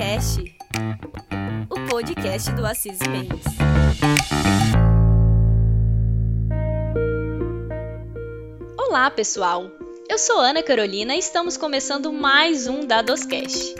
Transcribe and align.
Cast, 0.00 0.42
o 1.68 1.90
podcast 1.90 2.50
do 2.52 2.64
Assis 2.64 2.98
Mendes. 3.00 3.44
Olá, 8.78 9.10
pessoal. 9.10 9.70
Eu 10.08 10.16
sou 10.16 10.38
Ana 10.38 10.62
Carolina 10.62 11.14
e 11.14 11.18
estamos 11.18 11.58
começando 11.58 12.10
mais 12.10 12.66
um 12.66 12.80
Dadoscast. 12.80 13.74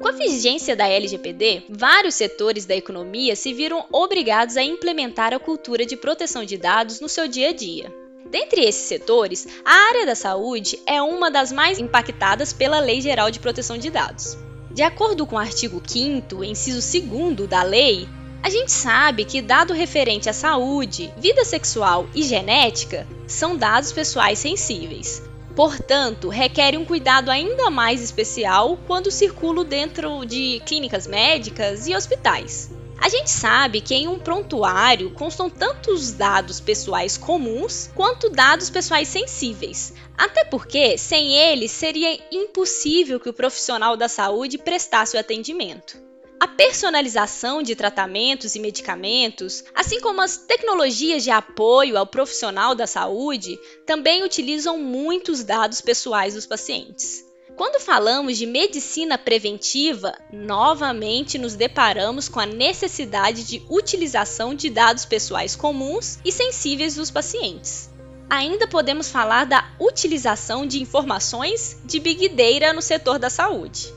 Com 0.00 0.08
a 0.08 0.10
vigência 0.10 0.74
da 0.74 0.88
LGPD, 0.88 1.66
vários 1.70 2.16
setores 2.16 2.66
da 2.66 2.74
economia 2.74 3.36
se 3.36 3.54
viram 3.54 3.86
obrigados 3.92 4.56
a 4.56 4.64
implementar 4.64 5.32
a 5.32 5.38
cultura 5.38 5.86
de 5.86 5.96
proteção 5.96 6.44
de 6.44 6.58
dados 6.58 6.98
no 6.98 7.08
seu 7.08 7.28
dia 7.28 7.50
a 7.50 7.52
dia. 7.52 7.94
Dentre 8.28 8.64
esses 8.64 8.88
setores, 8.88 9.46
a 9.64 9.72
área 9.90 10.04
da 10.04 10.16
saúde 10.16 10.80
é 10.84 11.00
uma 11.00 11.30
das 11.30 11.52
mais 11.52 11.78
impactadas 11.78 12.52
pela 12.52 12.80
Lei 12.80 13.00
Geral 13.00 13.30
de 13.30 13.38
Proteção 13.38 13.78
de 13.78 13.88
Dados. 13.88 14.36
De 14.72 14.82
acordo 14.82 15.26
com 15.26 15.36
o 15.36 15.38
artigo 15.38 15.82
5, 15.84 16.44
inciso 16.44 16.80
2 17.00 17.48
da 17.48 17.62
lei, 17.62 18.08
a 18.42 18.48
gente 18.48 18.72
sabe 18.72 19.24
que 19.24 19.42
dado 19.42 19.74
referente 19.74 20.30
à 20.30 20.32
saúde, 20.32 21.12
vida 21.18 21.44
sexual 21.44 22.08
e 22.14 22.22
genética 22.22 23.06
são 23.26 23.56
dados 23.56 23.92
pessoais 23.92 24.38
sensíveis. 24.38 25.22
Portanto, 25.54 26.28
requer 26.28 26.78
um 26.78 26.84
cuidado 26.84 27.30
ainda 27.30 27.68
mais 27.68 28.00
especial 28.00 28.78
quando 28.86 29.10
circulam 29.10 29.64
dentro 29.64 30.24
de 30.24 30.62
clínicas 30.64 31.06
médicas 31.06 31.86
e 31.86 31.94
hospitais. 31.94 32.70
A 33.00 33.08
gente 33.08 33.30
sabe 33.30 33.80
que 33.80 33.94
em 33.94 34.06
um 34.06 34.18
prontuário 34.18 35.10
constam 35.12 35.48
tanto 35.48 35.90
os 35.90 36.12
dados 36.12 36.60
pessoais 36.60 37.16
comuns 37.16 37.90
quanto 37.94 38.28
dados 38.28 38.68
pessoais 38.68 39.08
sensíveis, 39.08 39.94
até 40.18 40.44
porque, 40.44 40.98
sem 40.98 41.32
eles, 41.34 41.70
seria 41.70 42.20
impossível 42.30 43.18
que 43.18 43.30
o 43.30 43.32
profissional 43.32 43.96
da 43.96 44.06
saúde 44.06 44.58
prestasse 44.58 45.16
o 45.16 45.20
atendimento. 45.20 45.96
A 46.38 46.46
personalização 46.46 47.62
de 47.62 47.74
tratamentos 47.74 48.54
e 48.54 48.60
medicamentos, 48.60 49.64
assim 49.74 49.98
como 50.00 50.20
as 50.20 50.36
tecnologias 50.36 51.24
de 51.24 51.30
apoio 51.30 51.96
ao 51.96 52.06
profissional 52.06 52.74
da 52.74 52.86
saúde, 52.86 53.58
também 53.86 54.22
utilizam 54.24 54.78
muitos 54.78 55.42
dados 55.42 55.80
pessoais 55.80 56.34
dos 56.34 56.44
pacientes. 56.44 57.29
Quando 57.60 57.78
falamos 57.78 58.38
de 58.38 58.46
medicina 58.46 59.18
preventiva, 59.18 60.16
novamente 60.32 61.36
nos 61.36 61.54
deparamos 61.54 62.26
com 62.26 62.40
a 62.40 62.46
necessidade 62.46 63.44
de 63.44 63.62
utilização 63.68 64.54
de 64.54 64.70
dados 64.70 65.04
pessoais 65.04 65.54
comuns 65.54 66.18
e 66.24 66.32
sensíveis 66.32 66.94
dos 66.94 67.10
pacientes 67.10 67.90
ainda 68.30 68.68
podemos 68.68 69.10
falar 69.10 69.44
da 69.44 69.68
utilização 69.80 70.64
de 70.64 70.80
informações 70.80 71.76
de 71.84 71.98
Big 71.98 72.28
Data 72.28 72.72
no 72.72 72.80
setor 72.80 73.18
da 73.18 73.28
saúde. 73.28 73.92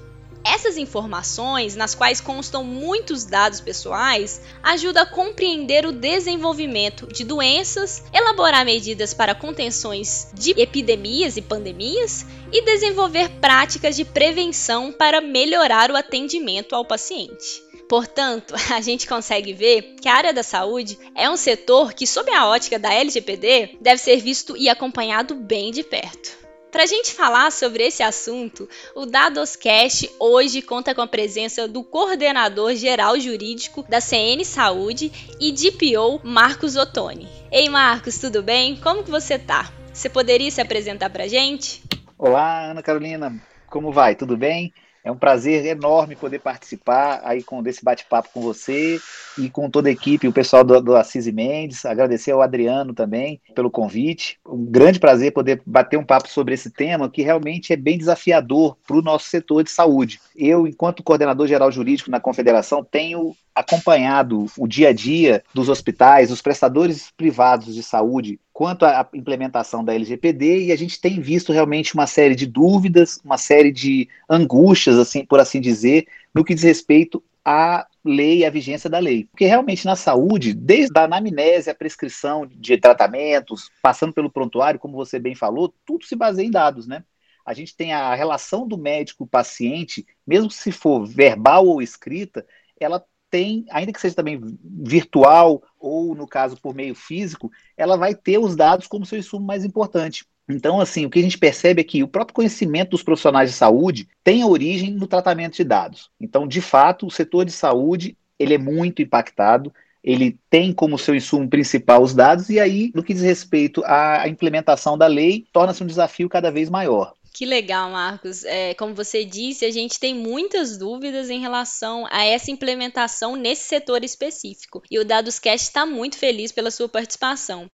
Essas 0.46 0.78
informações, 0.78 1.76
nas 1.76 1.96
quais 1.96 2.20
constam 2.20 2.64
muitos 2.64 3.24
dados 3.24 3.62
pessoais, 3.62 4.42
ajudam 4.62 5.04
a 5.04 5.06
compreender 5.06 5.86
o 5.86 5.92
desenvolvimento 5.92 7.08
de 7.08 7.24
doenças, 7.24 8.04
elaborar 8.14 8.66
medidas 8.66 9.14
para 9.14 9.34
contenções 9.34 10.30
de 10.34 10.52
epidemias 10.52 11.38
e 11.38 11.42
pandemias 11.42 12.26
e 12.52 12.62
desenvolver 12.62 13.30
práticas 13.40 13.96
de 13.96 14.04
prevenção 14.04 14.92
para 14.92 15.22
melhorar 15.22 15.90
o 15.90 15.96
atendimento 15.96 16.76
ao 16.76 16.84
paciente. 16.84 17.64
Portanto, 17.88 18.54
a 18.74 18.82
gente 18.82 19.08
consegue 19.08 19.54
ver 19.54 19.96
que 20.02 20.10
a 20.10 20.16
área 20.16 20.34
da 20.34 20.44
saúde 20.44 20.98
é 21.16 21.30
um 21.30 21.38
setor 21.38 21.94
que, 21.94 22.06
sob 22.06 22.30
a 22.32 22.48
ótica 22.48 22.78
da 22.78 22.94
LGPD, 22.94 23.78
deve 23.80 24.02
ser 24.02 24.18
visto 24.18 24.58
e 24.58 24.68
acompanhado 24.68 25.36
bem 25.36 25.72
de 25.72 25.84
perto. 25.84 26.43
Para 26.74 26.86
a 26.86 26.88
gente 26.88 27.14
falar 27.14 27.52
sobre 27.52 27.84
esse 27.84 28.02
assunto, 28.02 28.68
o 28.96 29.06
Dadoscast 29.06 30.10
hoje 30.20 30.60
conta 30.60 30.96
com 30.96 31.02
a 31.02 31.08
presença 31.08 31.68
do 31.68 31.84
coordenador 31.84 32.74
geral 32.74 33.20
jurídico 33.20 33.86
da 33.88 34.02
CN 34.02 34.44
Saúde 34.44 35.12
e 35.40 35.52
DPO, 35.52 36.22
Marcos 36.24 36.76
Ottoni. 36.76 37.30
Ei 37.52 37.70
Marcos, 37.70 38.18
tudo 38.18 38.42
bem? 38.42 38.76
Como 38.78 39.04
que 39.04 39.12
você 39.12 39.38
tá? 39.38 39.72
Você 39.94 40.10
poderia 40.10 40.50
se 40.50 40.62
apresentar 40.62 41.12
para 41.12 41.26
a 41.26 41.28
gente? 41.28 41.84
Olá, 42.18 42.72
Ana 42.72 42.82
Carolina. 42.82 43.40
Como 43.68 43.92
vai? 43.92 44.16
Tudo 44.16 44.36
bem? 44.36 44.74
É 45.04 45.12
um 45.12 45.18
prazer 45.18 45.66
enorme 45.66 46.16
poder 46.16 46.40
participar 46.40 47.20
aí 47.26 47.44
com 47.44 47.62
desse 47.62 47.84
bate-papo 47.84 48.30
com 48.34 48.42
você 48.42 49.02
e 49.38 49.50
com 49.50 49.70
toda 49.70 49.90
a 49.90 49.92
equipe, 49.92 50.30
o 50.30 50.34
pessoal 50.34 50.64
do, 50.64 50.80
do 50.82 50.96
Assis 50.96 51.28
Mendes. 51.28 51.86
Agradecer 51.86 52.32
ao 52.32 52.42
Adriano 52.42 52.94
também 52.94 53.42
pelo 53.54 53.70
convite. 53.70 54.40
Um 54.48 54.64
grande 54.64 55.00
prazer 55.00 55.34
poder 55.34 55.62
bater 55.66 55.98
um 55.98 56.06
papo 56.06 56.30
sobre 56.30 56.54
esse 56.54 56.70
tema 56.70 57.10
que 57.10 57.22
realmente 57.22 57.74
é 57.74 57.76
bem 57.76 57.98
desafiador 57.98 58.78
para 58.88 58.96
o 58.96 59.02
nosso 59.02 59.28
setor 59.28 59.64
de 59.64 59.72
saúde. 59.72 60.22
Eu, 60.34 60.66
enquanto 60.66 61.04
coordenador 61.04 61.48
geral 61.48 61.70
jurídico 61.70 62.10
na 62.10 62.22
Confederação, 62.22 62.82
tenho 62.82 63.36
acompanhado 63.54 64.46
o 64.58 64.68
dia 64.68 64.90
a 64.90 64.94
dia 64.94 65.44
dos 65.54 65.68
hospitais, 65.68 66.30
dos 66.30 66.42
prestadores 66.42 67.12
privados 67.16 67.76
de 67.76 67.84
saúde 67.84 68.40
quanto 68.54 68.86
à 68.86 69.10
implementação 69.16 69.84
da 69.84 69.96
LGPD 69.96 70.66
e 70.66 70.72
a 70.72 70.76
gente 70.76 71.02
tem 71.02 71.20
visto 71.20 71.52
realmente 71.52 71.96
uma 71.96 72.06
série 72.06 72.36
de 72.36 72.46
dúvidas, 72.46 73.20
uma 73.26 73.38
série 73.38 73.72
de 73.72 74.08
angústias, 74.30 75.00
assim, 75.00 75.26
por 75.26 75.40
assim 75.40 75.60
dizer, 75.60 76.08
no 76.34 76.46
que 76.46 76.54
diz 76.54 76.64
respeito 76.64 77.22
à 77.44 77.88
lei, 78.06 78.46
à 78.46 78.52
vigência 78.52 78.90
da 78.90 79.00
lei. 79.00 79.26
Porque 79.26 79.46
realmente 79.46 79.86
na 79.86 79.96
saúde, 79.96 80.54
desde 80.54 80.98
a 80.98 81.06
anamnese, 81.06 81.70
a 81.70 81.76
prescrição 81.76 82.46
de 82.46 82.78
tratamentos, 82.78 83.72
passando 83.82 84.14
pelo 84.14 84.32
prontuário, 84.32 84.80
como 84.80 84.96
você 84.96 85.18
bem 85.20 85.34
falou, 85.34 85.74
tudo 85.84 86.06
se 86.06 86.16
baseia 86.16 86.46
em 86.46 86.52
dados, 86.52 86.86
né? 86.86 87.04
A 87.46 87.54
gente 87.54 87.76
tem 87.76 87.92
a 87.92 88.14
relação 88.16 88.66
do 88.68 88.78
médico-paciente, 88.78 90.06
mesmo 90.26 90.50
se 90.50 90.72
for 90.72 91.06
verbal 91.06 91.66
ou 91.66 91.82
escrita, 91.82 92.46
ela 92.80 93.04
tem, 93.34 93.66
ainda 93.72 93.92
que 93.92 94.00
seja 94.00 94.14
também 94.14 94.40
virtual 94.64 95.64
ou, 95.80 96.14
no 96.14 96.28
caso, 96.28 96.56
por 96.62 96.76
meio 96.76 96.94
físico, 96.94 97.52
ela 97.76 97.98
vai 97.98 98.14
ter 98.14 98.38
os 98.38 98.56
dados 98.56 98.86
como 98.86 99.08
seu 99.08 99.18
insumo 99.18 99.44
mais 99.44 99.66
importante. 99.66 100.24
Então, 100.48 100.80
assim, 100.80 101.04
o 101.04 101.10
que 101.10 101.18
a 101.18 101.22
gente 101.24 101.40
percebe 101.40 101.82
é 101.82 101.84
que 101.84 102.04
o 102.04 102.08
próprio 102.08 102.36
conhecimento 102.36 102.92
dos 102.92 103.02
profissionais 103.02 103.50
de 103.50 103.56
saúde 103.56 104.08
tem 104.24 104.44
origem 104.44 104.92
no 104.92 105.08
tratamento 105.08 105.56
de 105.56 105.64
dados. 105.64 106.12
Então, 106.22 106.48
de 106.48 106.62
fato, 106.62 107.08
o 107.08 107.12
setor 107.12 107.44
de 107.44 107.52
saúde 107.52 108.16
ele 108.38 108.54
é 108.54 108.58
muito 108.60 109.02
impactado, 109.02 109.74
ele 110.04 110.38
tem 110.48 110.72
como 110.72 111.00
seu 111.00 111.16
insumo 111.16 111.50
principal 111.50 112.04
os 112.04 112.14
dados, 112.14 112.52
e 112.52 112.60
aí, 112.60 112.92
no 112.94 113.02
que 113.02 113.16
diz 113.16 113.24
respeito 113.24 113.82
à 113.84 114.28
implementação 114.28 114.96
da 114.96 115.08
lei, 115.08 115.48
torna-se 115.52 115.84
um 115.84 115.88
desafio 115.88 116.30
cada 116.30 116.52
vez 116.52 116.70
maior. 116.70 117.14
Que 117.34 117.46
legal, 117.46 117.90
Marcos. 117.90 118.44
É, 118.44 118.76
como 118.76 118.94
você 118.94 119.26
disse, 119.26 119.66
a 119.66 119.72
gente 119.72 120.00
tem 120.00 120.14
muitas 120.14 120.78
dúvidas 120.78 121.32
em 121.32 121.40
relação 121.40 122.06
a 122.12 122.24
essa 122.24 122.52
implementação 122.52 123.36
nesse 123.36 123.64
setor 123.64 124.04
específico. 124.04 124.84
E 124.90 125.00
o 125.00 125.06
Dadoscast 125.06 125.68
está 125.68 125.84
muito 125.84 126.16
feliz 126.16 126.52
pela 126.52 126.70
sua 126.70 126.88
participação. 126.88 127.68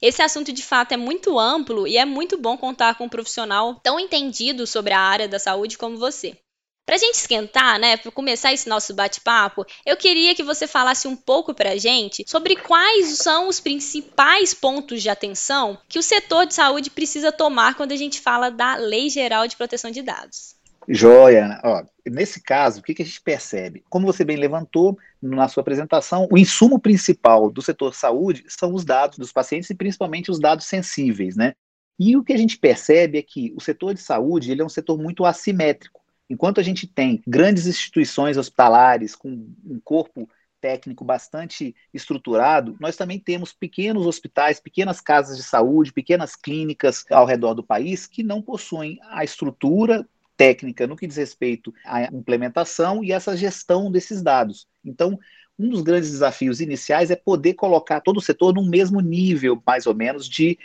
Esse 0.00 0.22
assunto 0.22 0.52
de 0.52 0.62
fato 0.62 0.92
é 0.92 0.96
muito 0.96 1.38
amplo 1.38 1.86
e 1.86 1.98
é 1.98 2.04
muito 2.04 2.38
bom 2.38 2.56
contar 2.56 2.94
com 2.94 3.04
um 3.04 3.08
profissional 3.08 3.74
tão 3.82 3.98
entendido 3.98 4.66
sobre 4.66 4.94
a 4.94 5.00
área 5.00 5.28
da 5.28 5.38
saúde 5.38 5.76
como 5.76 5.98
você. 5.98 6.38
Para 6.86 6.96
a 6.96 6.98
gente 6.98 7.14
esquentar, 7.14 7.78
né, 7.78 7.96
para 7.96 8.10
começar 8.10 8.52
esse 8.52 8.68
nosso 8.68 8.92
bate-papo, 8.94 9.64
eu 9.86 9.96
queria 9.96 10.34
que 10.34 10.42
você 10.42 10.66
falasse 10.66 11.06
um 11.06 11.14
pouco 11.14 11.54
para 11.54 11.70
a 11.70 11.76
gente 11.76 12.24
sobre 12.26 12.56
quais 12.56 13.18
são 13.18 13.48
os 13.48 13.60
principais 13.60 14.52
pontos 14.52 15.00
de 15.00 15.08
atenção 15.08 15.78
que 15.88 15.98
o 15.98 16.02
setor 16.02 16.46
de 16.46 16.54
saúde 16.54 16.90
precisa 16.90 17.30
tomar 17.30 17.76
quando 17.76 17.92
a 17.92 17.96
gente 17.96 18.20
fala 18.20 18.50
da 18.50 18.74
Lei 18.74 19.08
Geral 19.08 19.46
de 19.46 19.56
Proteção 19.56 19.90
de 19.90 20.02
Dados. 20.02 20.56
Joia, 20.88 21.60
ó, 21.62 21.84
nesse 22.04 22.42
caso, 22.42 22.80
o 22.80 22.82
que, 22.82 22.94
que 22.94 23.02
a 23.02 23.04
gente 23.04 23.20
percebe? 23.20 23.84
Como 23.88 24.06
você 24.06 24.24
bem 24.24 24.36
levantou 24.36 24.98
na 25.22 25.46
sua 25.46 25.60
apresentação, 25.60 26.26
o 26.28 26.36
insumo 26.36 26.80
principal 26.80 27.50
do 27.50 27.62
setor 27.62 27.94
saúde 27.94 28.44
são 28.48 28.74
os 28.74 28.84
dados 28.84 29.16
dos 29.16 29.30
pacientes 29.30 29.70
e 29.70 29.74
principalmente 29.74 30.30
os 30.30 30.40
dados 30.40 30.66
sensíveis, 30.66 31.36
né? 31.36 31.52
E 31.98 32.16
o 32.16 32.24
que 32.24 32.32
a 32.32 32.36
gente 32.36 32.58
percebe 32.58 33.18
é 33.18 33.22
que 33.22 33.52
o 33.56 33.60
setor 33.60 33.94
de 33.94 34.00
saúde 34.00 34.50
ele 34.50 34.62
é 34.62 34.64
um 34.64 34.70
setor 34.70 34.98
muito 34.98 35.24
assimétrico. 35.24 35.99
Enquanto 36.30 36.60
a 36.60 36.62
gente 36.62 36.86
tem 36.86 37.20
grandes 37.26 37.66
instituições 37.66 38.36
hospitalares 38.36 39.16
com 39.16 39.30
um 39.64 39.80
corpo 39.82 40.30
técnico 40.60 41.04
bastante 41.04 41.74
estruturado, 41.92 42.76
nós 42.78 42.96
também 42.96 43.18
temos 43.18 43.52
pequenos 43.52 44.06
hospitais, 44.06 44.60
pequenas 44.60 45.00
casas 45.00 45.36
de 45.36 45.42
saúde, 45.42 45.92
pequenas 45.92 46.36
clínicas 46.36 47.04
ao 47.10 47.26
redor 47.26 47.54
do 47.54 47.64
país 47.64 48.06
que 48.06 48.22
não 48.22 48.40
possuem 48.40 49.00
a 49.10 49.24
estrutura 49.24 50.06
técnica 50.36 50.86
no 50.86 50.96
que 50.96 51.06
diz 51.06 51.16
respeito 51.16 51.74
à 51.84 52.04
implementação 52.04 53.02
e 53.02 53.10
essa 53.10 53.36
gestão 53.36 53.90
desses 53.90 54.22
dados. 54.22 54.68
Então, 54.84 55.18
um 55.58 55.68
dos 55.68 55.82
grandes 55.82 56.12
desafios 56.12 56.60
iniciais 56.60 57.10
é 57.10 57.16
poder 57.16 57.54
colocar 57.54 58.00
todo 58.00 58.18
o 58.18 58.22
setor 58.22 58.54
no 58.54 58.64
mesmo 58.64 59.00
nível, 59.00 59.60
mais 59.66 59.84
ou 59.84 59.94
menos, 59.94 60.28
de 60.28 60.56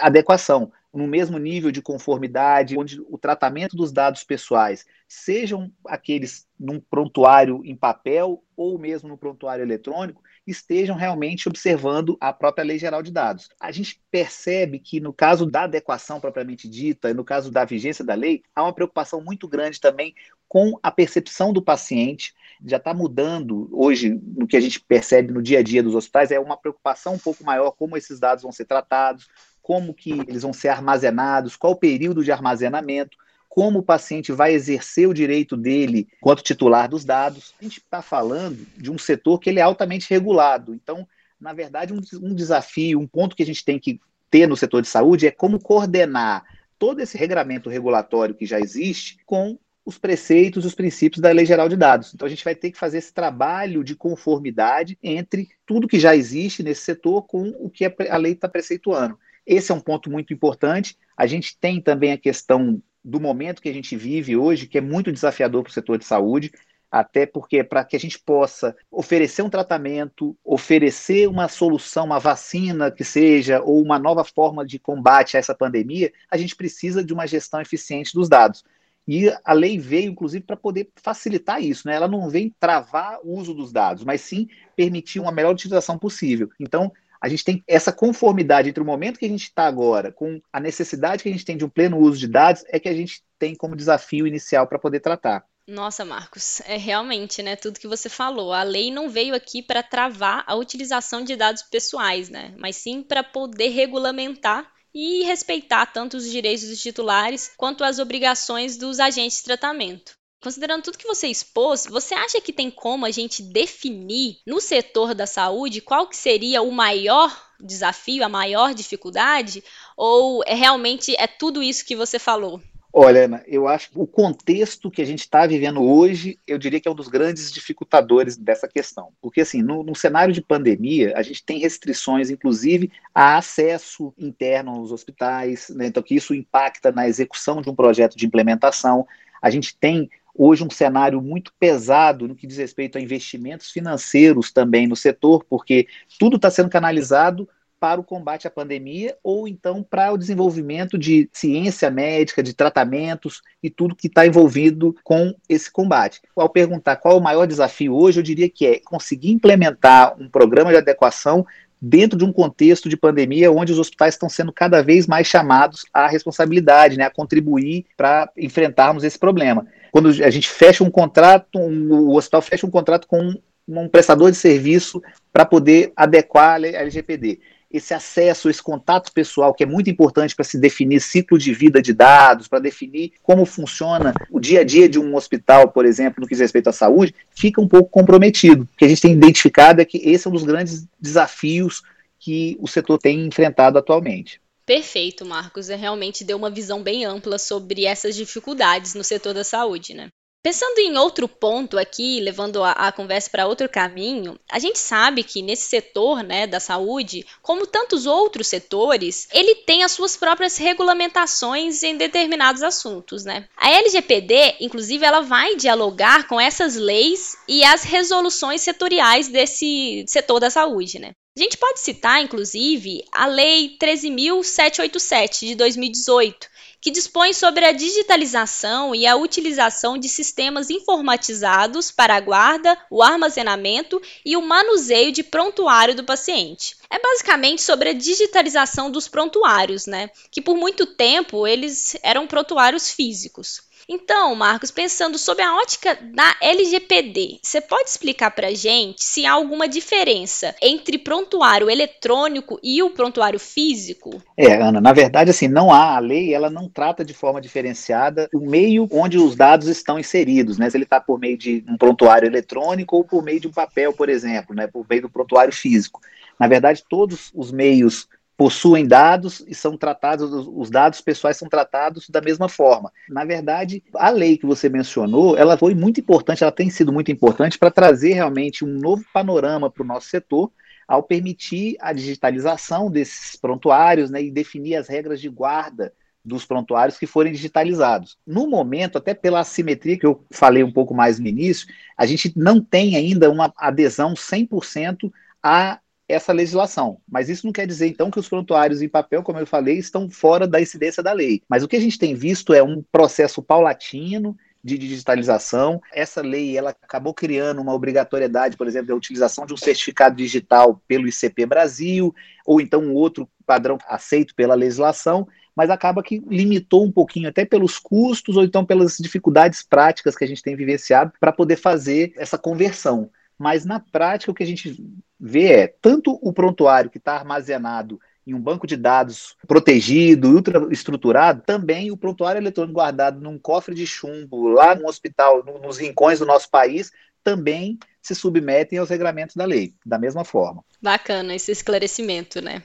adequação 0.00 0.72
no 0.92 1.06
mesmo 1.06 1.38
nível 1.38 1.70
de 1.70 1.82
conformidade, 1.82 2.76
onde 2.76 3.00
o 3.08 3.16
tratamento 3.16 3.76
dos 3.76 3.92
dados 3.92 4.24
pessoais, 4.24 4.86
sejam 5.10 5.72
aqueles 5.84 6.46
num 6.58 6.78
prontuário 6.78 7.62
em 7.64 7.74
papel 7.74 8.44
ou 8.56 8.78
mesmo 8.78 9.08
no 9.08 9.18
prontuário 9.18 9.64
eletrônico, 9.64 10.22
estejam 10.46 10.94
realmente 10.94 11.48
observando 11.48 12.16
a 12.20 12.32
própria 12.32 12.64
Lei 12.64 12.78
Geral 12.78 13.02
de 13.02 13.10
Dados. 13.10 13.48
A 13.60 13.72
gente 13.72 14.00
percebe 14.08 14.78
que 14.78 15.00
no 15.00 15.12
caso 15.12 15.46
da 15.46 15.64
adequação 15.64 16.20
propriamente 16.20 16.68
dita, 16.68 17.12
no 17.12 17.24
caso 17.24 17.50
da 17.50 17.64
vigência 17.64 18.04
da 18.04 18.14
lei, 18.14 18.44
há 18.54 18.62
uma 18.62 18.72
preocupação 18.72 19.20
muito 19.20 19.48
grande 19.48 19.80
também 19.80 20.14
com 20.48 20.78
a 20.80 20.92
percepção 20.92 21.52
do 21.52 21.60
paciente. 21.60 22.32
Já 22.64 22.76
está 22.76 22.94
mudando 22.94 23.68
hoje 23.72 24.10
no 24.36 24.46
que 24.46 24.56
a 24.56 24.60
gente 24.60 24.78
percebe 24.78 25.32
no 25.32 25.42
dia 25.42 25.58
a 25.58 25.62
dia 25.62 25.82
dos 25.82 25.96
hospitais, 25.96 26.30
é 26.30 26.38
uma 26.38 26.56
preocupação 26.56 27.14
um 27.14 27.18
pouco 27.18 27.42
maior 27.42 27.72
como 27.72 27.96
esses 27.96 28.20
dados 28.20 28.44
vão 28.44 28.52
ser 28.52 28.64
tratados, 28.64 29.28
como 29.60 29.92
que 29.92 30.12
eles 30.12 30.42
vão 30.42 30.52
ser 30.52 30.68
armazenados, 30.68 31.56
qual 31.56 31.72
o 31.72 31.76
período 31.76 32.22
de 32.22 32.30
armazenamento 32.30 33.18
como 33.50 33.80
o 33.80 33.82
paciente 33.82 34.30
vai 34.30 34.54
exercer 34.54 35.08
o 35.08 35.12
direito 35.12 35.56
dele 35.56 36.06
quanto 36.20 36.40
titular 36.40 36.88
dos 36.88 37.04
dados. 37.04 37.52
A 37.60 37.64
gente 37.64 37.78
está 37.78 38.00
falando 38.00 38.64
de 38.76 38.92
um 38.92 38.96
setor 38.96 39.40
que 39.40 39.50
ele 39.50 39.58
é 39.58 39.62
altamente 39.62 40.08
regulado. 40.08 40.72
Então, 40.72 41.06
na 41.38 41.52
verdade, 41.52 41.92
um, 41.92 42.00
um 42.22 42.32
desafio, 42.32 43.00
um 43.00 43.08
ponto 43.08 43.34
que 43.34 43.42
a 43.42 43.46
gente 43.46 43.64
tem 43.64 43.76
que 43.76 44.00
ter 44.30 44.46
no 44.46 44.56
setor 44.56 44.80
de 44.80 44.86
saúde 44.86 45.26
é 45.26 45.32
como 45.32 45.60
coordenar 45.60 46.44
todo 46.78 47.00
esse 47.00 47.18
regramento 47.18 47.68
regulatório 47.68 48.36
que 48.36 48.46
já 48.46 48.60
existe 48.60 49.18
com 49.26 49.58
os 49.84 49.98
preceitos, 49.98 50.64
os 50.64 50.74
princípios 50.74 51.20
da 51.20 51.32
Lei 51.32 51.44
Geral 51.44 51.68
de 51.68 51.76
Dados. 51.76 52.14
Então 52.14 52.26
a 52.26 52.30
gente 52.30 52.44
vai 52.44 52.54
ter 52.54 52.70
que 52.70 52.78
fazer 52.78 52.98
esse 52.98 53.12
trabalho 53.12 53.82
de 53.82 53.96
conformidade 53.96 54.96
entre 55.02 55.48
tudo 55.66 55.88
que 55.88 55.98
já 55.98 56.14
existe 56.14 56.62
nesse 56.62 56.82
setor 56.82 57.22
com 57.22 57.48
o 57.58 57.68
que 57.68 57.84
a 57.84 58.16
lei 58.16 58.32
está 58.32 58.48
preceituando. 58.48 59.18
Esse 59.44 59.72
é 59.72 59.74
um 59.74 59.80
ponto 59.80 60.08
muito 60.08 60.32
importante. 60.32 60.96
A 61.16 61.26
gente 61.26 61.58
tem 61.58 61.80
também 61.80 62.12
a 62.12 62.18
questão 62.18 62.80
do 63.04 63.20
momento 63.20 63.62
que 63.62 63.68
a 63.68 63.72
gente 63.72 63.96
vive 63.96 64.36
hoje, 64.36 64.66
que 64.66 64.78
é 64.78 64.80
muito 64.80 65.12
desafiador 65.12 65.62
para 65.62 65.70
o 65.70 65.74
setor 65.74 65.98
de 65.98 66.04
saúde, 66.04 66.52
até 66.90 67.24
porque 67.24 67.62
para 67.62 67.84
que 67.84 67.94
a 67.94 68.00
gente 68.00 68.18
possa 68.18 68.76
oferecer 68.90 69.42
um 69.42 69.50
tratamento, 69.50 70.36
oferecer 70.44 71.28
uma 71.28 71.46
solução, 71.46 72.06
uma 72.06 72.18
vacina 72.18 72.90
que 72.90 73.04
seja, 73.04 73.62
ou 73.62 73.80
uma 73.80 73.98
nova 73.98 74.24
forma 74.24 74.66
de 74.66 74.78
combate 74.78 75.36
a 75.36 75.40
essa 75.40 75.54
pandemia, 75.54 76.12
a 76.30 76.36
gente 76.36 76.56
precisa 76.56 77.04
de 77.04 77.12
uma 77.12 77.26
gestão 77.26 77.60
eficiente 77.60 78.12
dos 78.12 78.28
dados. 78.28 78.64
E 79.06 79.32
a 79.44 79.52
lei 79.52 79.78
veio, 79.78 80.10
inclusive, 80.10 80.44
para 80.44 80.56
poder 80.56 80.90
facilitar 80.96 81.62
isso. 81.62 81.86
Né? 81.86 81.94
Ela 81.94 82.08
não 82.08 82.28
vem 82.28 82.54
travar 82.60 83.18
o 83.24 83.38
uso 83.38 83.54
dos 83.54 83.72
dados, 83.72 84.04
mas 84.04 84.20
sim 84.20 84.48
permitir 84.76 85.20
uma 85.20 85.32
melhor 85.32 85.52
utilização 85.52 85.98
possível. 85.98 86.48
Então, 86.58 86.92
a 87.20 87.28
gente 87.28 87.44
tem 87.44 87.62
essa 87.68 87.92
conformidade 87.92 88.68
entre 88.68 88.82
o 88.82 88.86
momento 88.86 89.18
que 89.18 89.26
a 89.26 89.28
gente 89.28 89.44
está 89.44 89.66
agora 89.66 90.10
com 90.10 90.40
a 90.52 90.58
necessidade 90.58 91.22
que 91.22 91.28
a 91.28 91.32
gente 91.32 91.44
tem 91.44 91.56
de 91.56 91.64
um 91.64 91.68
pleno 91.68 91.98
uso 91.98 92.18
de 92.18 92.26
dados, 92.26 92.64
é 92.68 92.80
que 92.80 92.88
a 92.88 92.94
gente 92.94 93.22
tem 93.38 93.54
como 93.54 93.76
desafio 93.76 94.26
inicial 94.26 94.66
para 94.66 94.78
poder 94.78 95.00
tratar. 95.00 95.44
Nossa, 95.66 96.04
Marcos, 96.04 96.60
é 96.62 96.76
realmente, 96.76 97.42
né, 97.42 97.54
tudo 97.54 97.78
que 97.78 97.86
você 97.86 98.08
falou. 98.08 98.52
A 98.52 98.62
lei 98.62 98.90
não 98.90 99.08
veio 99.08 99.34
aqui 99.34 99.62
para 99.62 99.82
travar 99.82 100.42
a 100.46 100.56
utilização 100.56 101.22
de 101.22 101.36
dados 101.36 101.62
pessoais, 101.62 102.28
né, 102.28 102.54
mas 102.58 102.76
sim 102.76 103.02
para 103.02 103.22
poder 103.22 103.68
regulamentar 103.68 104.68
e 104.92 105.22
respeitar 105.22 105.86
tanto 105.86 106.16
os 106.16 106.28
direitos 106.28 106.68
dos 106.68 106.82
titulares 106.82 107.52
quanto 107.56 107.84
as 107.84 107.98
obrigações 107.98 108.76
dos 108.76 108.98
agentes 108.98 109.38
de 109.38 109.44
tratamento. 109.44 110.19
Considerando 110.42 110.82
tudo 110.82 110.96
que 110.96 111.06
você 111.06 111.28
expôs, 111.28 111.86
você 111.86 112.14
acha 112.14 112.40
que 112.40 112.52
tem 112.52 112.70
como 112.70 113.04
a 113.04 113.10
gente 113.10 113.42
definir 113.42 114.38
no 114.46 114.58
setor 114.58 115.14
da 115.14 115.26
saúde 115.26 115.82
qual 115.82 116.08
que 116.08 116.16
seria 116.16 116.62
o 116.62 116.72
maior 116.72 117.30
desafio, 117.60 118.24
a 118.24 118.28
maior 118.28 118.72
dificuldade? 118.72 119.62
Ou 119.94 120.42
é 120.46 120.54
realmente 120.54 121.14
é 121.18 121.26
tudo 121.26 121.62
isso 121.62 121.84
que 121.84 121.94
você 121.94 122.18
falou? 122.18 122.58
Olha, 122.92 123.26
Ana, 123.26 123.44
eu 123.46 123.68
acho 123.68 123.90
que 123.90 123.98
o 123.98 124.06
contexto 124.06 124.90
que 124.90 125.00
a 125.00 125.04
gente 125.04 125.20
está 125.20 125.46
vivendo 125.46 125.80
hoje, 125.80 126.40
eu 126.44 126.58
diria 126.58 126.80
que 126.80 126.88
é 126.88 126.90
um 126.90 126.94
dos 126.94 127.06
grandes 127.06 127.52
dificultadores 127.52 128.36
dessa 128.36 128.66
questão. 128.66 129.12
Porque, 129.20 129.42
assim, 129.42 129.62
no, 129.62 129.84
no, 129.84 129.94
cenário 129.94 130.34
de 130.34 130.40
pandemia, 130.40 131.12
a 131.16 131.22
gente 131.22 131.44
tem 131.44 131.58
restrições, 131.58 132.30
inclusive, 132.30 132.90
a 133.14 133.36
acesso 133.36 134.12
interno 134.18 134.72
aos 134.72 134.90
hospitais, 134.90 135.68
né? 135.68 135.86
então 135.86 136.02
que 136.02 136.16
isso 136.16 136.34
impacta 136.34 136.90
na 136.90 137.06
execução 137.06 137.60
de 137.62 137.70
um 137.70 137.76
projeto 137.76 138.16
de 138.16 138.26
implementação. 138.26 139.06
A 139.40 139.50
gente 139.50 139.76
tem 139.76 140.10
hoje 140.34 140.64
um 140.64 140.70
cenário 140.70 141.20
muito 141.20 141.52
pesado 141.58 142.26
no 142.26 142.34
que 142.34 142.46
diz 142.46 142.58
respeito 142.58 142.98
a 142.98 143.00
investimentos 143.00 143.70
financeiros 143.70 144.50
também 144.50 144.86
no 144.86 144.96
setor, 144.96 145.44
porque 145.48 145.86
tudo 146.18 146.36
está 146.36 146.50
sendo 146.50 146.70
canalizado 146.70 147.48
para 147.80 147.98
o 147.98 148.04
combate 148.04 148.46
à 148.46 148.50
pandemia 148.50 149.16
ou 149.24 149.48
então 149.48 149.82
para 149.82 150.12
o 150.12 150.18
desenvolvimento 150.18 150.98
de 150.98 151.28
ciência 151.32 151.90
médica, 151.90 152.42
de 152.42 152.52
tratamentos 152.52 153.40
e 153.62 153.70
tudo 153.70 153.96
que 153.96 154.06
está 154.06 154.26
envolvido 154.26 154.94
com 155.02 155.34
esse 155.48 155.72
combate. 155.72 156.20
Ao 156.36 156.48
perguntar 156.48 156.96
qual 156.96 157.14
é 157.14 157.18
o 157.18 157.22
maior 157.22 157.46
desafio 157.46 157.94
hoje, 157.94 158.20
eu 158.20 158.22
diria 158.22 158.50
que 158.50 158.66
é 158.66 158.80
conseguir 158.80 159.32
implementar 159.32 160.14
um 160.20 160.28
programa 160.28 160.70
de 160.70 160.76
adequação 160.76 161.46
dentro 161.80 162.18
de 162.18 162.24
um 162.24 162.32
contexto 162.32 162.88
de 162.88 162.96
pandemia 162.96 163.50
onde 163.50 163.72
os 163.72 163.78
hospitais 163.78 164.14
estão 164.14 164.28
sendo 164.28 164.52
cada 164.52 164.82
vez 164.82 165.06
mais 165.06 165.26
chamados 165.26 165.86
à 165.92 166.06
responsabilidade, 166.06 166.98
né, 166.98 167.04
a 167.04 167.10
contribuir 167.10 167.86
para 167.96 168.30
enfrentarmos 168.36 169.02
esse 169.02 169.18
problema. 169.18 169.66
Quando 169.90 170.08
a 170.08 170.30
gente 170.30 170.48
fecha 170.48 170.84
um 170.84 170.90
contrato, 170.90 171.58
um, 171.58 171.92
o 171.92 172.16
hospital 172.16 172.42
fecha 172.42 172.66
um 172.66 172.70
contrato 172.70 173.06
com 173.08 173.20
um, 173.20 173.36
um 173.68 173.88
prestador 173.88 174.30
de 174.30 174.36
serviço 174.36 175.02
para 175.32 175.44
poder 175.44 175.92
adequar 175.96 176.62
a 176.62 176.66
LGPD 176.66 177.40
esse 177.70 177.94
acesso, 177.94 178.50
esse 178.50 178.62
contato 178.62 179.12
pessoal, 179.12 179.54
que 179.54 179.62
é 179.62 179.66
muito 179.66 179.88
importante 179.88 180.34
para 180.34 180.44
se 180.44 180.58
definir 180.58 181.00
ciclo 181.00 181.38
de 181.38 181.52
vida 181.54 181.80
de 181.80 181.92
dados, 181.92 182.48
para 182.48 182.58
definir 182.58 183.12
como 183.22 183.46
funciona 183.46 184.12
o 184.30 184.40
dia 184.40 184.60
a 184.60 184.64
dia 184.64 184.88
de 184.88 184.98
um 184.98 185.14
hospital, 185.14 185.68
por 185.68 185.86
exemplo, 185.86 186.20
no 186.20 186.26
que 186.26 186.34
diz 186.34 186.40
respeito 186.40 186.68
à 186.68 186.72
saúde, 186.72 187.14
fica 187.30 187.60
um 187.60 187.68
pouco 187.68 187.88
comprometido. 187.88 188.64
O 188.64 188.76
que 188.76 188.84
a 188.84 188.88
gente 188.88 189.00
tem 189.00 189.12
identificado 189.12 189.80
é 189.80 189.84
que 189.84 189.98
esse 189.98 190.26
é 190.26 190.30
um 190.30 190.34
dos 190.34 190.44
grandes 190.44 190.86
desafios 191.00 191.82
que 192.18 192.56
o 192.60 192.66
setor 192.66 192.98
tem 192.98 193.26
enfrentado 193.26 193.78
atualmente. 193.78 194.40
Perfeito, 194.66 195.24
Marcos. 195.24 195.68
É, 195.68 195.74
realmente 195.74 196.22
deu 196.22 196.36
uma 196.36 196.50
visão 196.50 196.82
bem 196.82 197.04
ampla 197.04 197.38
sobre 197.38 197.86
essas 197.86 198.14
dificuldades 198.14 198.94
no 198.94 199.02
setor 199.02 199.34
da 199.34 199.42
saúde, 199.42 199.94
né? 199.94 200.08
Pensando 200.42 200.78
em 200.78 200.96
outro 200.96 201.28
ponto 201.28 201.78
aqui, 201.78 202.18
levando 202.18 202.64
a, 202.64 202.72
a 202.72 202.92
conversa 202.92 203.28
para 203.28 203.46
outro 203.46 203.68
caminho, 203.68 204.40
a 204.50 204.58
gente 204.58 204.78
sabe 204.78 205.22
que 205.22 205.42
nesse 205.42 205.68
setor 205.68 206.22
né, 206.22 206.46
da 206.46 206.58
saúde, 206.58 207.26
como 207.42 207.66
tantos 207.66 208.06
outros 208.06 208.46
setores, 208.46 209.28
ele 209.32 209.56
tem 209.56 209.84
as 209.84 209.92
suas 209.92 210.16
próprias 210.16 210.56
regulamentações 210.56 211.82
em 211.82 211.94
determinados 211.94 212.62
assuntos. 212.62 213.22
Né? 213.22 213.46
A 213.54 213.70
LGPD, 213.70 214.56
inclusive, 214.60 215.04
ela 215.04 215.20
vai 215.20 215.56
dialogar 215.56 216.26
com 216.26 216.40
essas 216.40 216.74
leis 216.74 217.36
e 217.46 217.62
as 217.62 217.82
resoluções 217.82 218.62
setoriais 218.62 219.28
desse 219.28 220.06
setor 220.08 220.40
da 220.40 220.48
saúde. 220.48 220.98
Né? 220.98 221.12
A 221.36 221.40
gente 221.40 221.58
pode 221.58 221.80
citar, 221.80 222.22
inclusive, 222.22 223.04
a 223.12 223.26
Lei 223.26 223.76
13.787 223.80 225.46
de 225.46 225.54
2018, 225.54 226.48
que 226.80 226.90
dispõe 226.90 227.32
sobre 227.34 227.64
a 227.64 227.72
digitalização 227.72 228.94
e 228.94 229.06
a 229.06 229.16
utilização 229.16 229.98
de 229.98 230.08
sistemas 230.08 230.70
informatizados 230.70 231.90
para 231.90 232.16
a 232.16 232.20
guarda, 232.20 232.76
o 232.90 233.02
armazenamento 233.02 234.00
e 234.24 234.36
o 234.36 234.42
manuseio 234.42 235.12
de 235.12 235.22
prontuário 235.22 235.94
do 235.94 236.04
paciente. 236.04 236.76
É 236.88 236.98
basicamente 236.98 237.62
sobre 237.62 237.90
a 237.90 237.92
digitalização 237.94 238.90
dos 238.90 239.06
prontuários, 239.06 239.86
né? 239.86 240.10
Que 240.30 240.40
por 240.40 240.56
muito 240.56 240.86
tempo 240.86 241.46
eles 241.46 241.96
eram 242.02 242.26
prontuários 242.26 242.90
físicos. 242.90 243.62
Então, 243.92 244.36
Marcos, 244.36 244.70
pensando 244.70 245.18
sob 245.18 245.42
a 245.42 245.56
ótica 245.56 245.98
da 246.14 246.36
LGPD, 246.40 247.40
você 247.42 247.60
pode 247.60 247.88
explicar 247.88 248.30
para 248.30 248.54
gente 248.54 249.02
se 249.02 249.26
há 249.26 249.32
alguma 249.32 249.66
diferença 249.66 250.54
entre 250.62 250.96
prontuário 250.96 251.68
eletrônico 251.68 252.60
e 252.62 252.80
o 252.84 252.90
prontuário 252.90 253.40
físico? 253.40 254.22
É, 254.36 254.62
Ana, 254.62 254.80
na 254.80 254.92
verdade, 254.92 255.30
assim, 255.30 255.48
não 255.48 255.72
há 255.72 255.96
a 255.96 255.98
lei, 255.98 256.32
ela 256.32 256.48
não 256.48 256.68
trata 256.68 257.04
de 257.04 257.12
forma 257.12 257.40
diferenciada 257.40 258.28
o 258.32 258.38
meio 258.38 258.86
onde 258.92 259.18
os 259.18 259.34
dados 259.34 259.66
estão 259.66 259.98
inseridos, 259.98 260.56
né? 260.56 260.70
Se 260.70 260.76
ele 260.76 260.84
está 260.84 261.00
por 261.00 261.18
meio 261.18 261.36
de 261.36 261.64
um 261.68 261.76
prontuário 261.76 262.28
eletrônico 262.28 262.94
ou 262.94 263.02
por 263.02 263.24
meio 263.24 263.40
de 263.40 263.48
um 263.48 263.52
papel, 263.52 263.92
por 263.92 264.08
exemplo, 264.08 264.54
né? 264.54 264.68
Por 264.68 264.86
meio 264.88 265.02
do 265.02 265.10
prontuário 265.10 265.52
físico. 265.52 266.00
Na 266.38 266.46
verdade, 266.46 266.84
todos 266.88 267.32
os 267.34 267.50
meios 267.50 268.06
possuem 268.40 268.86
dados 268.86 269.44
e 269.46 269.54
são 269.54 269.76
tratados, 269.76 270.30
os 270.32 270.70
dados 270.70 271.02
pessoais 271.02 271.36
são 271.36 271.46
tratados 271.46 272.08
da 272.08 272.22
mesma 272.22 272.48
forma. 272.48 272.90
Na 273.06 273.22
verdade, 273.22 273.84
a 273.94 274.08
lei 274.08 274.38
que 274.38 274.46
você 274.46 274.66
mencionou, 274.66 275.36
ela 275.36 275.58
foi 275.58 275.74
muito 275.74 276.00
importante, 276.00 276.42
ela 276.42 276.50
tem 276.50 276.70
sido 276.70 276.90
muito 276.90 277.12
importante 277.12 277.58
para 277.58 277.70
trazer 277.70 278.14
realmente 278.14 278.64
um 278.64 278.78
novo 278.78 279.04
panorama 279.12 279.70
para 279.70 279.82
o 279.82 279.86
nosso 279.86 280.08
setor, 280.08 280.50
ao 280.88 281.02
permitir 281.02 281.76
a 281.80 281.92
digitalização 281.92 282.90
desses 282.90 283.36
prontuários 283.36 284.08
né, 284.08 284.22
e 284.22 284.30
definir 284.30 284.76
as 284.76 284.88
regras 284.88 285.20
de 285.20 285.28
guarda 285.28 285.92
dos 286.24 286.46
prontuários 286.46 286.98
que 286.98 287.06
forem 287.06 287.34
digitalizados. 287.34 288.16
No 288.26 288.48
momento, 288.48 288.96
até 288.96 289.12
pela 289.12 289.40
assimetria 289.40 289.98
que 289.98 290.06
eu 290.06 290.24
falei 290.32 290.64
um 290.64 290.72
pouco 290.72 290.94
mais 290.94 291.18
no 291.18 291.26
início, 291.26 291.68
a 291.94 292.06
gente 292.06 292.32
não 292.34 292.58
tem 292.58 292.96
ainda 292.96 293.30
uma 293.30 293.52
adesão 293.58 294.14
100% 294.14 295.12
a 295.42 295.78
essa 296.10 296.32
legislação. 296.32 297.00
Mas 297.08 297.28
isso 297.28 297.46
não 297.46 297.52
quer 297.52 297.66
dizer, 297.66 297.86
então, 297.86 298.10
que 298.10 298.18
os 298.18 298.28
prontuários 298.28 298.82
em 298.82 298.88
papel, 298.88 299.22
como 299.22 299.38
eu 299.38 299.46
falei, 299.46 299.78
estão 299.78 300.10
fora 300.10 300.46
da 300.46 300.60
incidência 300.60 301.02
da 301.02 301.12
lei. 301.12 301.42
Mas 301.48 301.62
o 301.62 301.68
que 301.68 301.76
a 301.76 301.80
gente 301.80 301.98
tem 301.98 302.14
visto 302.14 302.52
é 302.52 302.62
um 302.62 302.82
processo 302.90 303.42
paulatino 303.42 304.36
de 304.62 304.76
digitalização. 304.76 305.80
Essa 305.92 306.20
lei 306.20 306.56
ela 306.56 306.70
acabou 306.70 307.14
criando 307.14 307.60
uma 307.60 307.74
obrigatoriedade, 307.74 308.56
por 308.56 308.66
exemplo, 308.66 308.88
da 308.88 308.94
utilização 308.94 309.46
de 309.46 309.54
um 309.54 309.56
certificado 309.56 310.16
digital 310.16 310.82
pelo 310.86 311.08
ICP 311.08 311.46
Brasil, 311.46 312.14
ou 312.46 312.60
então 312.60 312.82
um 312.82 312.94
outro 312.94 313.28
padrão 313.46 313.78
aceito 313.88 314.34
pela 314.34 314.54
legislação, 314.54 315.26
mas 315.56 315.70
acaba 315.70 316.02
que 316.02 316.22
limitou 316.28 316.84
um 316.84 316.92
pouquinho, 316.92 317.28
até 317.28 317.44
pelos 317.44 317.78
custos 317.78 318.36
ou 318.36 318.44
então 318.44 318.64
pelas 318.64 318.96
dificuldades 318.96 319.62
práticas 319.62 320.16
que 320.16 320.24
a 320.24 320.26
gente 320.26 320.42
tem 320.42 320.54
vivenciado 320.54 321.12
para 321.18 321.32
poder 321.32 321.56
fazer 321.56 322.12
essa 322.16 322.38
conversão. 322.38 323.10
Mas 323.38 323.64
na 323.64 323.80
prática, 323.80 324.30
o 324.30 324.34
que 324.34 324.42
a 324.42 324.46
gente 324.46 324.78
vê 325.20 325.52
é 325.52 325.66
tanto 325.66 326.18
o 326.22 326.32
prontuário 326.32 326.90
que 326.90 326.98
está 326.98 327.14
armazenado 327.14 328.00
em 328.26 328.34
um 328.34 328.40
banco 328.40 328.66
de 328.66 328.76
dados 328.76 329.36
protegido, 329.46 330.28
ultra 330.28 330.66
estruturado, 330.70 331.42
também 331.44 331.90
o 331.90 331.96
prontuário 331.96 332.38
eletrônico 332.38 332.74
guardado 332.74 333.20
num 333.20 333.38
cofre 333.38 333.74
de 333.74 333.86
chumbo, 333.86 334.48
lá 334.48 334.74
no 334.74 334.88
hospital, 334.88 335.44
no, 335.44 335.58
nos 335.58 335.78
rincões 335.78 336.18
do 336.18 336.26
nosso 336.26 336.48
país, 336.48 336.92
também 337.22 337.78
se 338.00 338.14
submetem 338.14 338.78
aos 338.78 338.88
regramentos 338.88 339.36
da 339.36 339.44
lei, 339.44 339.74
da 339.84 339.98
mesma 339.98 340.24
forma. 340.24 340.64
Bacana 340.80 341.34
esse 341.34 341.52
esclarecimento, 341.52 342.40
né? 342.40 342.62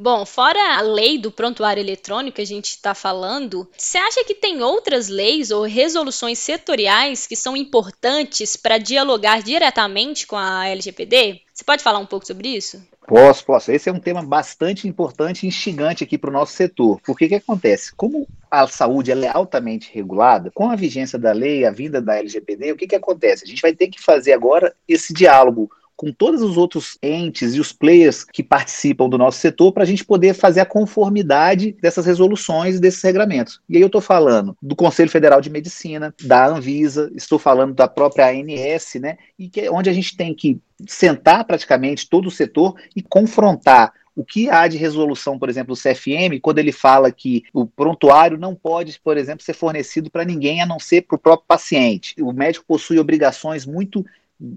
Bom, 0.00 0.24
fora 0.24 0.76
a 0.76 0.80
lei 0.80 1.18
do 1.18 1.32
prontuário 1.32 1.80
eletrônico 1.80 2.36
que 2.36 2.42
a 2.42 2.46
gente 2.46 2.68
está 2.68 2.94
falando, 2.94 3.68
você 3.76 3.98
acha 3.98 4.24
que 4.24 4.32
tem 4.32 4.62
outras 4.62 5.08
leis 5.08 5.50
ou 5.50 5.64
resoluções 5.64 6.38
setoriais 6.38 7.26
que 7.26 7.34
são 7.34 7.56
importantes 7.56 8.56
para 8.56 8.78
dialogar 8.78 9.42
diretamente 9.42 10.24
com 10.24 10.36
a 10.36 10.68
LGPD? 10.68 11.42
Pode 11.68 11.82
falar 11.82 11.98
um 11.98 12.06
pouco 12.06 12.26
sobre 12.26 12.48
isso? 12.48 12.82
Posso, 13.06 13.44
posso. 13.44 13.70
Esse 13.70 13.90
é 13.90 13.92
um 13.92 14.00
tema 14.00 14.22
bastante 14.22 14.88
importante 14.88 15.44
e 15.44 15.48
instigante 15.48 16.02
aqui 16.02 16.16
para 16.16 16.30
o 16.30 16.32
nosso 16.32 16.54
setor. 16.54 16.98
Porque 17.04 17.26
o 17.26 17.28
que 17.28 17.34
acontece? 17.34 17.94
Como 17.94 18.26
a 18.50 18.66
saúde 18.66 19.12
é 19.12 19.28
altamente 19.28 19.90
regulada, 19.92 20.50
com 20.54 20.70
a 20.70 20.74
vigência 20.74 21.18
da 21.18 21.30
lei, 21.30 21.66
a 21.66 21.70
vinda 21.70 22.00
da 22.00 22.16
LGPD, 22.16 22.72
o 22.72 22.76
que, 22.76 22.86
que 22.86 22.94
acontece? 22.94 23.44
A 23.44 23.46
gente 23.46 23.60
vai 23.60 23.74
ter 23.74 23.88
que 23.88 24.00
fazer 24.00 24.32
agora 24.32 24.74
esse 24.88 25.12
diálogo 25.12 25.70
com 25.94 26.10
todos 26.10 26.40
os 26.40 26.56
outros 26.56 26.96
entes 27.02 27.54
e 27.54 27.60
os 27.60 27.70
players 27.70 28.24
que 28.24 28.42
participam 28.42 29.06
do 29.06 29.18
nosso 29.18 29.38
setor 29.38 29.72
para 29.72 29.82
a 29.82 29.86
gente 29.86 30.06
poder 30.06 30.32
fazer 30.32 30.60
a 30.60 30.64
conformidade 30.64 31.76
dessas 31.82 32.06
resoluções, 32.06 32.80
desses 32.80 33.02
regramentos. 33.02 33.60
E 33.68 33.76
aí 33.76 33.82
eu 33.82 33.88
estou 33.88 34.00
falando 34.00 34.56
do 34.62 34.74
Conselho 34.76 35.10
Federal 35.10 35.40
de 35.40 35.50
Medicina, 35.50 36.14
da 36.22 36.46
Anvisa, 36.46 37.10
estou 37.14 37.38
falando 37.38 37.74
da 37.74 37.88
própria 37.88 38.30
ANS, 38.30 38.94
né? 39.00 39.18
E 39.38 39.50
que 39.50 39.62
é 39.62 39.70
onde 39.70 39.90
a 39.90 39.92
gente 39.92 40.16
tem 40.16 40.32
que 40.32 40.60
sentar 40.86 41.44
praticamente 41.44 42.08
todo 42.08 42.26
o 42.26 42.30
setor 42.30 42.74
e 42.94 43.02
confrontar 43.02 43.92
o 44.14 44.24
que 44.24 44.50
há 44.50 44.66
de 44.66 44.76
resolução, 44.76 45.38
por 45.38 45.48
exemplo, 45.48 45.76
do 45.76 45.80
CFM, 45.80 46.40
quando 46.42 46.58
ele 46.58 46.72
fala 46.72 47.12
que 47.12 47.44
o 47.52 47.64
prontuário 47.66 48.36
não 48.36 48.52
pode, 48.52 48.98
por 49.00 49.16
exemplo, 49.16 49.44
ser 49.44 49.54
fornecido 49.54 50.10
para 50.10 50.24
ninguém 50.24 50.60
a 50.60 50.66
não 50.66 50.80
ser 50.80 51.02
para 51.02 51.14
o 51.14 51.18
próprio 51.18 51.46
paciente. 51.46 52.20
O 52.20 52.32
médico 52.32 52.64
possui 52.66 52.98
obrigações 52.98 53.64
muito 53.64 54.04